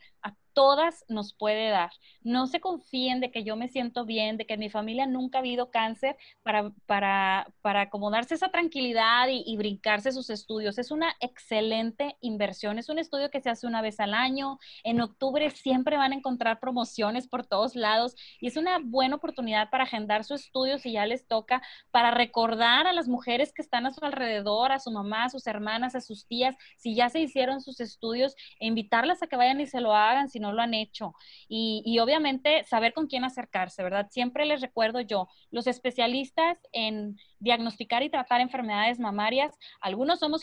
todas 0.53 1.05
nos 1.09 1.35
puede 1.35 1.71
dar. 1.71 1.91
No 2.23 2.47
se 2.47 2.61
confíen 2.61 3.21
de 3.21 3.31
que 3.31 3.45
yo 3.45 3.57
me 3.57 3.69
siento 3.69 4.05
bien, 4.05 4.37
de 4.37 4.47
que 4.47 4.55
en 4.55 4.61
mi 4.61 4.71
familia 4.71 5.07
nunca 5.07 5.39
ha 5.39 5.41
habido 5.41 5.71
cáncer 5.71 6.17
para, 6.43 6.73
para, 6.87 7.49
para 7.63 7.83
acomodarse 7.83 8.35
esa 8.35 8.51
tranquilidad 8.51 9.29
y, 9.29 9.57
brincarse 9.57 10.13
sus 10.13 10.31
estudios. 10.31 10.79
Es 10.79 10.91
una 10.91 11.15
excelente 11.21 12.17
inversión. 12.21 12.79
Es 12.79 12.89
un 12.89 12.99
estudio 12.99 13.31
que 13.31 13.41
se 13.41 13.51
hace 13.51 13.67
una 13.67 13.83
vez 13.83 14.01
al 14.01 14.15
año. 14.15 14.59
En 14.83 15.01
octubre 15.01 15.51
siempre 15.51 15.97
van 15.97 16.13
a 16.13 16.17
encontrar 16.17 16.59
promociones 16.59 17.29
por 17.29 17.47
todos 17.47 17.77
lados 17.77 18.17
y 18.41 18.49
es 18.49 18.57
una 18.57 18.79
buena 18.79 19.17
oportunidad 19.17 19.71
para 19.71 19.85
agendar 19.85 20.25
su 20.25 20.35
estudio 20.35 20.79
si 20.79 20.93
ya 20.93 21.07
les 21.07 21.27
toca, 21.27 21.63
para 21.91 22.11
recordar 22.11 22.87
a 22.87 22.93
las 22.93 23.09
mujeres 23.09 23.53
que 23.53 23.63
están 23.63 23.87
a 23.87 23.93
su 23.93 24.05
alrededor, 24.05 24.73
a 24.73 24.79
su 24.79 24.91
mamá, 24.91 25.25
a 25.25 25.31
sus 25.31 25.47
hermanas, 25.47 25.95
a 25.95 26.01
sus 26.01 26.27
tías, 26.27 26.57
si 26.77 26.95
ya 26.95 27.09
se 27.09 27.21
hicieron 27.21 27.61
sus 27.61 27.81
estudios, 27.81 28.35
e 28.59 28.67
invitarlas 28.67 29.23
a 29.23 29.27
que 29.27 29.37
vayan 29.37 29.61
y 29.61 29.67
se 29.67 29.81
lo 29.81 29.95
hagan. 29.95 30.29
No 30.43 30.53
lo 30.53 30.61
han 30.61 30.75
hecho. 30.75 31.15
Y, 31.49 31.99
obviamente 32.01 32.65
saber 32.65 32.93
con 32.93 33.07
quién 33.07 33.25
acercarse, 33.25 33.83
¿verdad? 33.83 34.09
Siempre 34.11 34.45
les 34.45 34.61
recuerdo 34.61 35.01
yo, 35.01 35.29
los 35.51 35.67
especialistas 35.67 36.59
en 36.73 37.17
diagnosticar 37.43 38.03
y 38.03 38.11
tratar 38.11 38.41
enfermedades 38.41 38.99
mamarias, 38.99 39.59
algunos 39.81 40.21
somos 40.21 40.43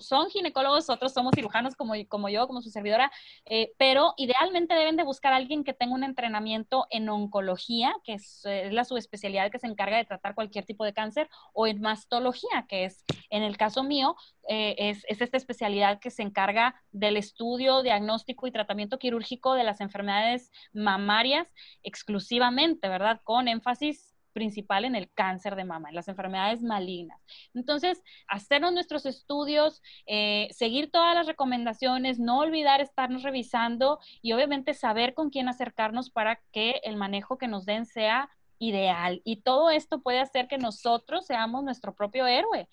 son 0.00 0.30
ginecólogos, 0.30 0.88
otros 0.88 1.12
somos 1.12 1.32
cirujanos 1.34 1.76
como, 1.76 1.92
como 2.08 2.28
yo, 2.28 2.46
como 2.46 2.62
su 2.62 2.70
servidora, 2.70 3.12
eh, 3.44 3.72
pero 3.76 4.14
idealmente 4.16 4.74
deben 4.74 4.96
de 4.96 5.02
buscar 5.02 5.32
a 5.32 5.36
alguien 5.36 5.64
que 5.64 5.74
tenga 5.74 5.94
un 5.94 6.04
entrenamiento 6.04 6.86
en 6.90 7.08
oncología, 7.08 7.94
que 8.04 8.14
es, 8.14 8.42
la 8.70 8.84
subespecialidad 8.84 9.50
que 9.50 9.58
se 9.58 9.66
encarga 9.66 9.98
de 9.98 10.04
tratar 10.04 10.34
cualquier 10.34 10.64
tipo 10.64 10.84
de 10.84 10.94
cáncer, 10.94 11.28
o 11.52 11.66
en 11.66 11.80
mastología, 11.80 12.66
que 12.68 12.84
es, 12.84 13.04
en 13.28 13.42
el 13.42 13.56
caso 13.56 13.82
mío, 13.82 14.16
eh, 14.48 14.74
es 14.78 15.04
esta 15.08 15.36
especialidad 15.36 16.00
que 16.00 16.10
se 16.10 16.22
encarga 16.22 16.74
del 16.90 17.16
estudio, 17.16 17.82
diagnóstico 17.82 18.46
y 18.46 18.50
tratamiento 18.50 18.98
quirúrgico 18.98 19.54
de 19.54 19.64
las 19.64 19.80
enfermedades 19.80 20.50
mamarias 20.72 21.46
exclusivamente, 21.82 22.88
¿verdad? 22.88 23.20
Con 23.24 23.46
énfasis 23.46 24.09
principal 24.32 24.84
en 24.84 24.94
el 24.94 25.10
cáncer 25.12 25.56
de 25.56 25.64
mama, 25.64 25.88
en 25.88 25.94
las 25.94 26.08
enfermedades 26.08 26.62
malignas. 26.62 27.20
Entonces, 27.54 28.02
hacernos 28.28 28.72
nuestros 28.72 29.06
estudios, 29.06 29.82
eh, 30.06 30.48
seguir 30.52 30.90
todas 30.90 31.14
las 31.14 31.26
recomendaciones, 31.26 32.18
no 32.18 32.38
olvidar 32.38 32.80
estarnos 32.80 33.22
revisando 33.22 33.98
y 34.22 34.32
obviamente 34.32 34.74
saber 34.74 35.14
con 35.14 35.30
quién 35.30 35.48
acercarnos 35.48 36.10
para 36.10 36.40
que 36.52 36.80
el 36.84 36.96
manejo 36.96 37.38
que 37.38 37.48
nos 37.48 37.64
den 37.66 37.86
sea 37.86 38.30
ideal. 38.58 39.20
Y 39.24 39.42
todo 39.42 39.70
esto 39.70 40.02
puede 40.02 40.20
hacer 40.20 40.48
que 40.48 40.58
nosotros 40.58 41.26
seamos 41.26 41.64
nuestro 41.64 41.94
propio 41.94 42.26
héroe, 42.26 42.68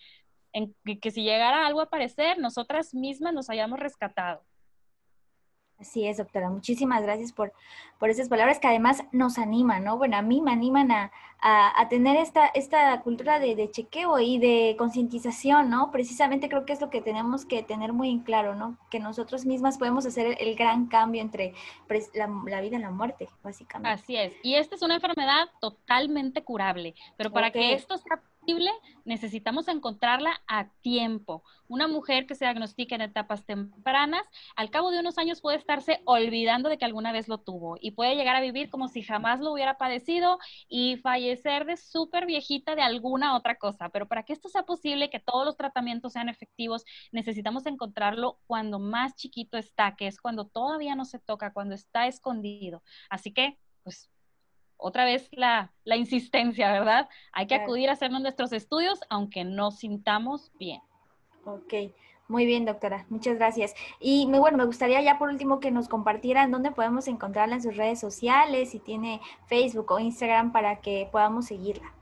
que 1.01 1.11
si 1.11 1.23
llegara 1.23 1.65
algo 1.65 1.81
a 1.81 1.85
aparecer, 1.85 2.39
nosotras 2.39 2.93
mismas 2.93 3.33
nos 3.33 3.49
hayamos 3.49 3.79
rescatado. 3.79 4.45
Así 5.79 6.07
es, 6.07 6.17
doctora. 6.17 6.49
Muchísimas 6.49 7.03
gracias 7.03 7.31
por, 7.31 7.53
por 7.99 8.09
esas 8.09 8.29
palabras 8.29 8.59
que 8.59 8.67
además 8.67 9.03
nos 9.11 9.37
animan, 9.37 9.83
¿no? 9.83 9.97
Bueno, 9.97 10.17
a 10.17 10.23
mí 10.23 10.41
me 10.41 10.51
animan 10.51 10.91
a, 10.91 11.11
tener 11.89 12.17
esta, 12.17 12.47
esta 12.47 12.99
cultura 13.01 13.39
de, 13.39 13.69
chequeo 13.71 14.19
y 14.19 14.39
de 14.39 14.75
concientización, 14.77 15.69
¿no? 15.69 15.91
Precisamente 15.91 16.49
creo 16.49 16.65
que 16.65 16.73
es 16.73 16.81
lo 16.81 16.89
que 16.89 17.01
tenemos 17.01 17.45
que 17.45 17.61
tener 17.61 17.93
muy 17.93 18.09
en 18.09 18.19
claro, 18.19 18.55
¿no? 18.55 18.75
Que 18.89 18.99
nosotros 18.99 19.45
mismas 19.45 19.77
podemos 19.77 20.05
hacer 20.07 20.35
el, 20.39 20.55
gran 20.55 20.87
cambio 20.87 21.21
entre 21.21 21.53
la, 22.15 22.27
vida 22.61 22.77
y 22.77 22.81
la 22.81 22.89
muerte, 22.89 23.29
básicamente. 23.43 24.01
Así 24.01 24.17
es. 24.17 24.33
Y 24.41 24.55
esta 24.55 24.75
es 24.75 24.81
una 24.81 24.95
enfermedad 24.95 25.47
totalmente 25.61 26.43
curable, 26.43 26.95
pero 27.17 27.31
para 27.31 27.51
que 27.51 27.73
esto 27.73 27.97
sea 27.97 28.19
necesitamos 29.05 29.67
encontrarla 29.67 30.41
a 30.47 30.69
tiempo. 30.81 31.43
Una 31.67 31.87
mujer 31.87 32.25
que 32.25 32.35
se 32.35 32.45
diagnostique 32.45 32.95
en 32.95 33.01
etapas 33.01 33.45
tempranas, 33.45 34.23
al 34.55 34.69
cabo 34.69 34.91
de 34.91 34.99
unos 34.99 35.17
años 35.17 35.41
puede 35.41 35.57
estarse 35.57 36.01
olvidando 36.05 36.69
de 36.69 36.77
que 36.77 36.85
alguna 36.85 37.11
vez 37.11 37.27
lo 37.27 37.39
tuvo 37.39 37.77
y 37.79 37.91
puede 37.91 38.15
llegar 38.15 38.35
a 38.35 38.41
vivir 38.41 38.69
como 38.69 38.87
si 38.87 39.01
jamás 39.03 39.39
lo 39.39 39.51
hubiera 39.51 39.77
padecido 39.77 40.39
y 40.69 40.97
fallecer 40.97 41.65
de 41.65 41.77
súper 41.77 42.25
viejita 42.25 42.75
de 42.75 42.81
alguna 42.81 43.35
otra 43.35 43.55
cosa. 43.55 43.89
Pero 43.89 44.07
para 44.07 44.23
que 44.23 44.33
esto 44.33 44.49
sea 44.49 44.63
posible, 44.63 45.09
que 45.09 45.19
todos 45.19 45.45
los 45.45 45.57
tratamientos 45.57 46.13
sean 46.13 46.29
efectivos, 46.29 46.85
necesitamos 47.11 47.65
encontrarlo 47.65 48.39
cuando 48.47 48.79
más 48.79 49.15
chiquito 49.15 49.57
está, 49.57 49.95
que 49.95 50.07
es 50.07 50.21
cuando 50.21 50.47
todavía 50.47 50.95
no 50.95 51.05
se 51.05 51.19
toca, 51.19 51.53
cuando 51.53 51.75
está 51.75 52.07
escondido. 52.07 52.83
Así 53.09 53.33
que, 53.33 53.57
pues 53.83 54.09
otra 54.77 55.05
vez 55.05 55.29
la, 55.31 55.71
insistencia, 55.85 56.71
¿verdad? 56.71 57.09
Hay 57.31 57.47
que 57.47 57.55
acudir 57.55 57.89
a 57.89 57.93
hacernos 57.93 58.21
nuestros 58.21 58.53
estudios 58.53 58.99
aunque 59.09 59.43
no 59.43 59.71
sintamos 59.71 60.51
bien. 60.59 60.81
Ok, 61.45 61.73
muy 62.27 62.45
bien, 62.45 62.65
doctora. 62.65 63.05
Muchas 63.09 63.37
gracias. 63.37 63.73
Y 63.99 64.25
bueno, 64.25 64.57
me 64.57 64.65
gustaría 64.65 65.01
ya 65.01 65.17
por 65.17 65.29
último 65.29 65.59
que 65.59 65.71
nos 65.71 65.87
compartieran 65.87 66.51
dónde 66.51 66.71
podemos 66.71 67.07
encontrarla 67.07 67.55
en 67.55 67.63
sus 67.63 67.77
redes 67.77 67.99
sociales, 67.99 68.71
si 68.71 68.79
tiene 68.79 69.21
Facebook 69.47 69.91
o 69.91 69.99
Instagram 69.99 70.51
para 70.51 70.81
que 70.81 71.07
podamos 71.11 71.45
seguirla. 71.45 71.93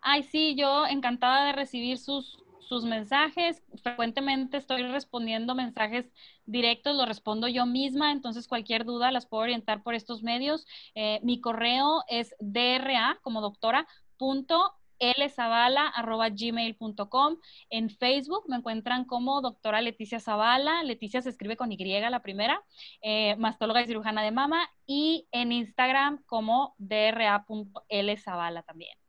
Ay, 0.00 0.22
sí, 0.24 0.54
yo 0.56 0.86
encantada 0.86 1.44
de 1.46 1.52
recibir 1.52 1.98
sus, 1.98 2.42
sus 2.70 2.84
mensajes. 2.84 3.62
Frecuentemente 3.82 4.56
estoy 4.56 4.84
respondiendo 4.84 5.56
mensajes 5.56 6.06
directos, 6.46 6.96
lo 6.96 7.04
respondo 7.04 7.48
yo 7.48 7.66
misma, 7.66 8.12
entonces 8.12 8.46
cualquier 8.46 8.84
duda 8.84 9.10
las 9.10 9.26
puedo 9.26 9.42
orientar 9.42 9.82
por 9.82 9.96
estos 9.96 10.22
medios. 10.22 10.64
Eh, 10.94 11.18
mi 11.24 11.40
correo 11.40 12.04
es 12.08 12.32
dra 12.38 13.18
como 13.22 13.40
doctora 13.40 13.88
punto 14.18 14.72
lzavala.gmail.com. 15.00 17.38
En 17.70 17.90
Facebook 17.90 18.44
me 18.46 18.54
encuentran 18.56 19.04
como 19.04 19.40
doctora 19.40 19.80
Leticia 19.80 20.20
Zavala. 20.20 20.84
Leticia 20.84 21.22
se 21.22 21.30
escribe 21.30 21.56
con 21.56 21.72
Y 21.72 21.76
la 21.76 22.22
primera, 22.22 22.62
eh, 23.02 23.34
mastóloga 23.36 23.82
y 23.82 23.86
cirujana 23.86 24.22
de 24.22 24.30
mama. 24.30 24.70
Y 24.86 25.26
en 25.32 25.50
Instagram 25.50 26.22
como 26.24 26.76
dra.lzavala 26.78 28.62
también. 28.62 28.99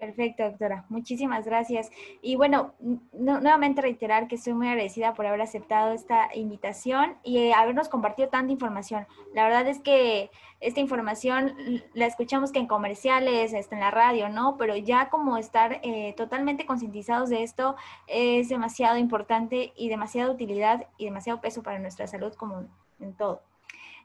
Perfecto, 0.00 0.44
doctora. 0.44 0.86
Muchísimas 0.88 1.44
gracias. 1.44 1.90
Y 2.22 2.34
bueno, 2.34 2.72
nuevamente 3.12 3.82
reiterar 3.82 4.28
que 4.28 4.36
estoy 4.36 4.54
muy 4.54 4.66
agradecida 4.66 5.12
por 5.12 5.26
haber 5.26 5.42
aceptado 5.42 5.92
esta 5.92 6.34
invitación 6.34 7.18
y 7.22 7.36
eh, 7.36 7.52
habernos 7.52 7.90
compartido 7.90 8.30
tanta 8.30 8.50
información. 8.50 9.06
La 9.34 9.44
verdad 9.44 9.68
es 9.68 9.78
que 9.78 10.30
esta 10.60 10.80
información 10.80 11.54
la 11.92 12.06
escuchamos 12.06 12.50
que 12.50 12.60
en 12.60 12.66
comerciales, 12.66 13.52
está 13.52 13.74
en 13.74 13.82
la 13.82 13.90
radio, 13.90 14.30
¿no? 14.30 14.56
Pero 14.56 14.74
ya 14.74 15.10
como 15.10 15.36
estar 15.36 15.80
eh, 15.82 16.14
totalmente 16.16 16.64
concientizados 16.64 17.28
de 17.28 17.42
esto 17.42 17.76
es 18.06 18.48
demasiado 18.48 18.96
importante 18.96 19.74
y 19.76 19.90
demasiada 19.90 20.30
utilidad 20.30 20.86
y 20.96 21.04
demasiado 21.04 21.42
peso 21.42 21.62
para 21.62 21.78
nuestra 21.78 22.06
salud 22.06 22.32
como 22.36 22.64
en 23.00 23.12
todo. 23.12 23.42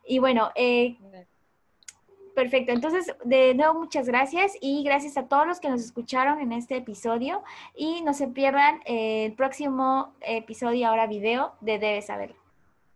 Y 0.06 0.20
bueno, 0.20 0.52
eh, 0.56 0.98
Perfecto, 2.36 2.74
entonces 2.74 3.16
de 3.24 3.56
nuevo 3.56 3.80
muchas 3.80 4.08
gracias 4.08 4.58
y 4.60 4.84
gracias 4.84 5.16
a 5.18 5.30
todos 5.30 5.48
los 5.48 5.62
que 5.62 5.70
nos 5.70 5.82
escucharon 5.82 6.42
en 6.42 6.52
este 6.52 6.76
episodio 6.76 7.42
y 7.74 8.02
no 8.02 8.14
se 8.14 8.28
pierdan 8.28 8.82
el 8.86 9.32
próximo 9.34 10.14
episodio 10.20 10.90
ahora 10.90 11.08
video 11.08 11.54
de 11.62 11.80
Debes 11.80 12.08
Saberlo. 12.08 12.45